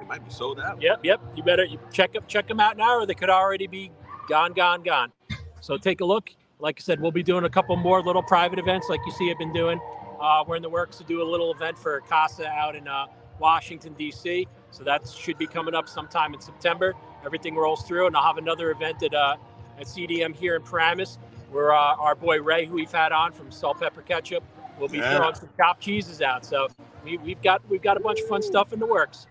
It 0.00 0.06
might 0.06 0.24
be 0.24 0.30
sold 0.30 0.60
out. 0.60 0.80
Yep, 0.80 1.00
yep. 1.04 1.20
You 1.34 1.42
better 1.42 1.66
check 1.92 2.14
up 2.16 2.28
check 2.28 2.46
them 2.46 2.60
out 2.60 2.76
now, 2.76 2.98
or 2.98 3.06
they 3.06 3.14
could 3.14 3.30
already 3.30 3.66
be 3.66 3.90
gone, 4.28 4.52
gone, 4.52 4.82
gone. 4.82 5.12
So 5.60 5.76
take 5.76 6.00
a 6.00 6.04
look. 6.04 6.30
Like 6.60 6.78
I 6.78 6.82
said, 6.82 7.00
we'll 7.00 7.12
be 7.12 7.22
doing 7.22 7.44
a 7.44 7.50
couple 7.50 7.76
more 7.76 8.02
little 8.02 8.22
private 8.22 8.58
events, 8.58 8.88
like 8.88 9.00
you 9.06 9.12
see 9.12 9.30
I've 9.30 9.38
been 9.38 9.52
doing. 9.52 9.80
Uh, 10.20 10.44
we're 10.46 10.56
in 10.56 10.62
the 10.62 10.68
works 10.68 10.98
to 10.98 11.04
do 11.04 11.22
a 11.22 11.28
little 11.28 11.52
event 11.52 11.78
for 11.78 12.00
Casa 12.00 12.46
out 12.48 12.74
in 12.76 12.88
uh, 12.88 13.06
Washington 13.38 13.94
D.C. 13.94 14.46
So 14.70 14.84
that 14.84 15.08
should 15.08 15.38
be 15.38 15.46
coming 15.46 15.74
up 15.74 15.88
sometime 15.88 16.34
in 16.34 16.40
September. 16.40 16.94
Everything 17.24 17.54
rolls 17.56 17.82
through, 17.82 18.06
and 18.06 18.16
I'll 18.16 18.22
have 18.24 18.38
another 18.38 18.70
event 18.70 19.02
at 19.02 19.14
uh, 19.14 19.36
at 19.78 19.86
CDM 19.86 20.34
here 20.34 20.56
in 20.56 20.62
Paramus, 20.62 21.18
where 21.50 21.72
uh, 21.72 21.94
our 21.96 22.14
boy 22.14 22.40
Ray, 22.42 22.66
who 22.66 22.74
we've 22.74 22.90
had 22.90 23.12
on 23.12 23.32
from 23.32 23.50
Salt 23.50 23.80
Pepper 23.80 24.02
Ketchup, 24.02 24.42
will 24.78 24.88
be 24.88 24.98
Yeah. 24.98 25.16
throwing 25.16 25.34
some 25.34 25.48
chopped 25.56 25.80
cheeses 25.80 26.20
out. 26.20 26.44
So 26.44 26.68
we, 27.04 27.16
we've 27.18 27.40
got 27.42 27.62
we've 27.68 27.82
got 27.82 27.96
a 27.96 28.00
bunch 28.00 28.20
of 28.20 28.28
fun 28.28 28.42
stuff 28.42 28.72
in 28.72 28.80
the 28.80 28.86
works. 28.86 29.26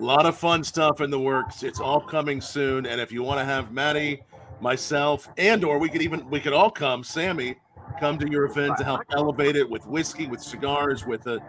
A 0.00 0.02
lot 0.02 0.26
of 0.26 0.36
fun 0.36 0.64
stuff 0.64 1.00
in 1.00 1.10
the 1.10 1.20
works. 1.20 1.62
It's 1.62 1.78
all 1.80 2.00
coming 2.00 2.40
soon. 2.40 2.86
And 2.86 3.00
if 3.00 3.12
you 3.12 3.22
want 3.22 3.38
to 3.40 3.44
have 3.44 3.70
Matty, 3.72 4.22
myself, 4.60 5.28
and 5.36 5.64
or 5.64 5.78
we 5.78 5.88
could 5.88 6.02
even 6.02 6.28
we 6.30 6.40
could 6.40 6.52
all 6.52 6.70
come, 6.70 7.04
Sammy, 7.04 7.56
come 7.98 8.18
to 8.18 8.30
your 8.30 8.44
event 8.44 8.76
to 8.78 8.84
help 8.84 9.02
elevate 9.12 9.56
it 9.56 9.68
with 9.68 9.86
whiskey, 9.86 10.26
with 10.26 10.40
cigars, 10.42 11.04
with 11.06 11.26
a 11.26 11.40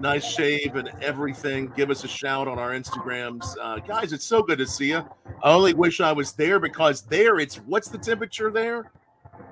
nice 0.00 0.24
shave 0.24 0.76
and 0.76 0.90
everything. 1.00 1.72
Give 1.76 1.90
us 1.90 2.04
a 2.04 2.08
shout 2.08 2.48
on 2.48 2.58
our 2.58 2.70
Instagrams. 2.70 3.44
Uh, 3.60 3.78
guys, 3.78 4.12
it's 4.12 4.24
so 4.26 4.42
good 4.42 4.58
to 4.58 4.66
see 4.66 4.88
you. 4.90 5.04
I 5.42 5.52
only 5.52 5.74
wish 5.74 6.00
I 6.00 6.12
was 6.12 6.32
there 6.32 6.58
because 6.58 7.02
there 7.02 7.38
it's 7.38 7.56
what's 7.56 7.88
the 7.88 7.98
temperature 7.98 8.50
there? 8.50 8.90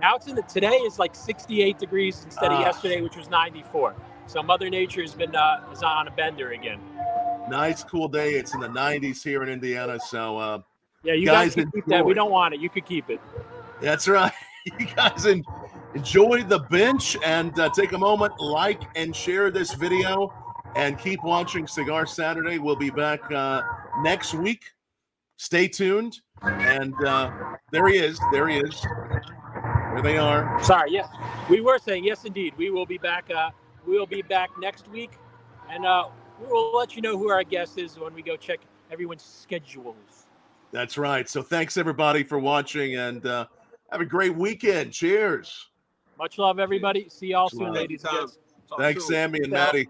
Now 0.01 0.17
it's 0.17 0.27
in 0.29 0.35
the 0.35 0.43
today 0.43 0.77
is 0.77 0.99
like 0.99 1.15
68 1.15 1.79
degrees 1.79 2.23
instead 2.25 2.47
of 2.53 2.59
Ah. 2.59 2.61
yesterday, 2.63 3.01
which 3.01 3.17
was 3.17 3.29
94. 3.29 3.95
So 4.27 4.43
Mother 4.43 4.71
Nature 4.71 5.03
has 5.03 5.15
been 5.15 5.35
uh, 5.35 5.61
is 5.73 5.83
on 5.83 6.09
a 6.09 6.11
bender 6.13 6.53
again. 6.53 6.81
Nice 7.49 7.83
cool 7.85 8.09
day. 8.09 8.35
It's 8.35 8.55
in 8.55 8.61
the 8.61 8.69
90s 8.69 9.23
here 9.25 9.43
in 9.43 9.49
Indiana. 9.49 9.99
So 10.01 10.39
uh 10.39 10.59
Yeah, 11.03 11.15
you 11.15 11.27
Guys, 11.27 11.55
guys, 11.55 11.65
can 11.65 11.71
keep 11.73 11.87
that. 11.87 12.05
We 12.05 12.15
don't 12.15 12.31
want 12.31 12.55
it. 12.55 12.61
You 12.61 12.71
could 12.71 12.87
keep 12.87 13.11
it. 13.11 13.21
That's 13.81 14.09
right. 14.09 14.33
You 14.79 14.87
guys 14.95 15.25
en- 15.25 15.43
enjoy 15.95 16.43
the 16.43 16.61
bench 16.71 17.17
and 17.25 17.59
uh, 17.59 17.71
take 17.71 17.93
a 17.93 17.99
moment, 17.99 18.39
like 18.41 18.83
and 18.97 19.15
share 19.15 19.51
this 19.51 19.75
video, 19.75 20.33
and 20.77 20.99
keep 20.99 21.23
watching 21.25 21.67
Cigar 21.67 22.07
Saturday. 22.07 22.59
We'll 22.59 22.77
be 22.77 22.91
back 22.91 23.21
uh, 23.33 23.63
next 24.03 24.35
week. 24.35 24.63
Stay 25.37 25.69
tuned. 25.69 26.21
And 26.43 26.95
uh, 27.05 27.31
there 27.71 27.87
he 27.89 27.99
is. 27.99 28.19
There 28.33 28.49
he 28.49 28.59
is. 28.59 28.81
There 28.83 30.03
they 30.03 30.17
are. 30.17 30.63
Sorry. 30.63 30.93
Yeah, 30.93 31.07
we 31.49 31.61
were 31.61 31.79
saying 31.79 32.05
yes, 32.05 32.25
indeed. 32.25 32.55
We 32.57 32.71
will 32.71 32.87
be 32.87 32.99
back. 32.99 33.31
Uh, 33.31 33.51
we 33.87 33.99
will 33.99 34.07
be 34.07 34.23
back 34.23 34.51
next 34.59 34.89
week, 34.89 35.13
and 35.71 35.85
uh, 35.85 36.09
we 36.41 36.47
will 36.47 36.77
let 36.77 36.97
you 36.97 37.03
know 37.03 37.19
who 37.19 37.31
our 37.31 37.45
guest 37.45 37.79
is 37.79 37.99
when 37.99 38.15
we 38.15 38.23
go 38.23 38.37
check 38.37 38.61
everyone's 38.91 39.23
schedules. 39.23 40.27
That's 40.73 40.97
right. 40.97 41.29
So 41.29 41.43
thanks 41.43 41.77
everybody 41.77 42.23
for 42.23 42.39
watching, 42.39 42.97
and 42.97 43.27
uh, 43.27 43.47
have 43.91 44.01
a 44.01 44.07
great 44.07 44.35
weekend. 44.35 44.93
Cheers. 44.93 45.70
Much 46.21 46.37
love, 46.37 46.59
everybody. 46.59 47.09
See 47.09 47.29
y'all 47.29 47.49
soon, 47.49 47.61
Love. 47.61 47.75
ladies 47.77 48.05
and 48.05 48.15
Anytime. 48.15 48.37
Thanks, 48.77 49.07
soon. 49.07 49.15
Sammy 49.15 49.39
and 49.39 49.47
Yeah. 49.53 49.59
Matty. 49.59 49.89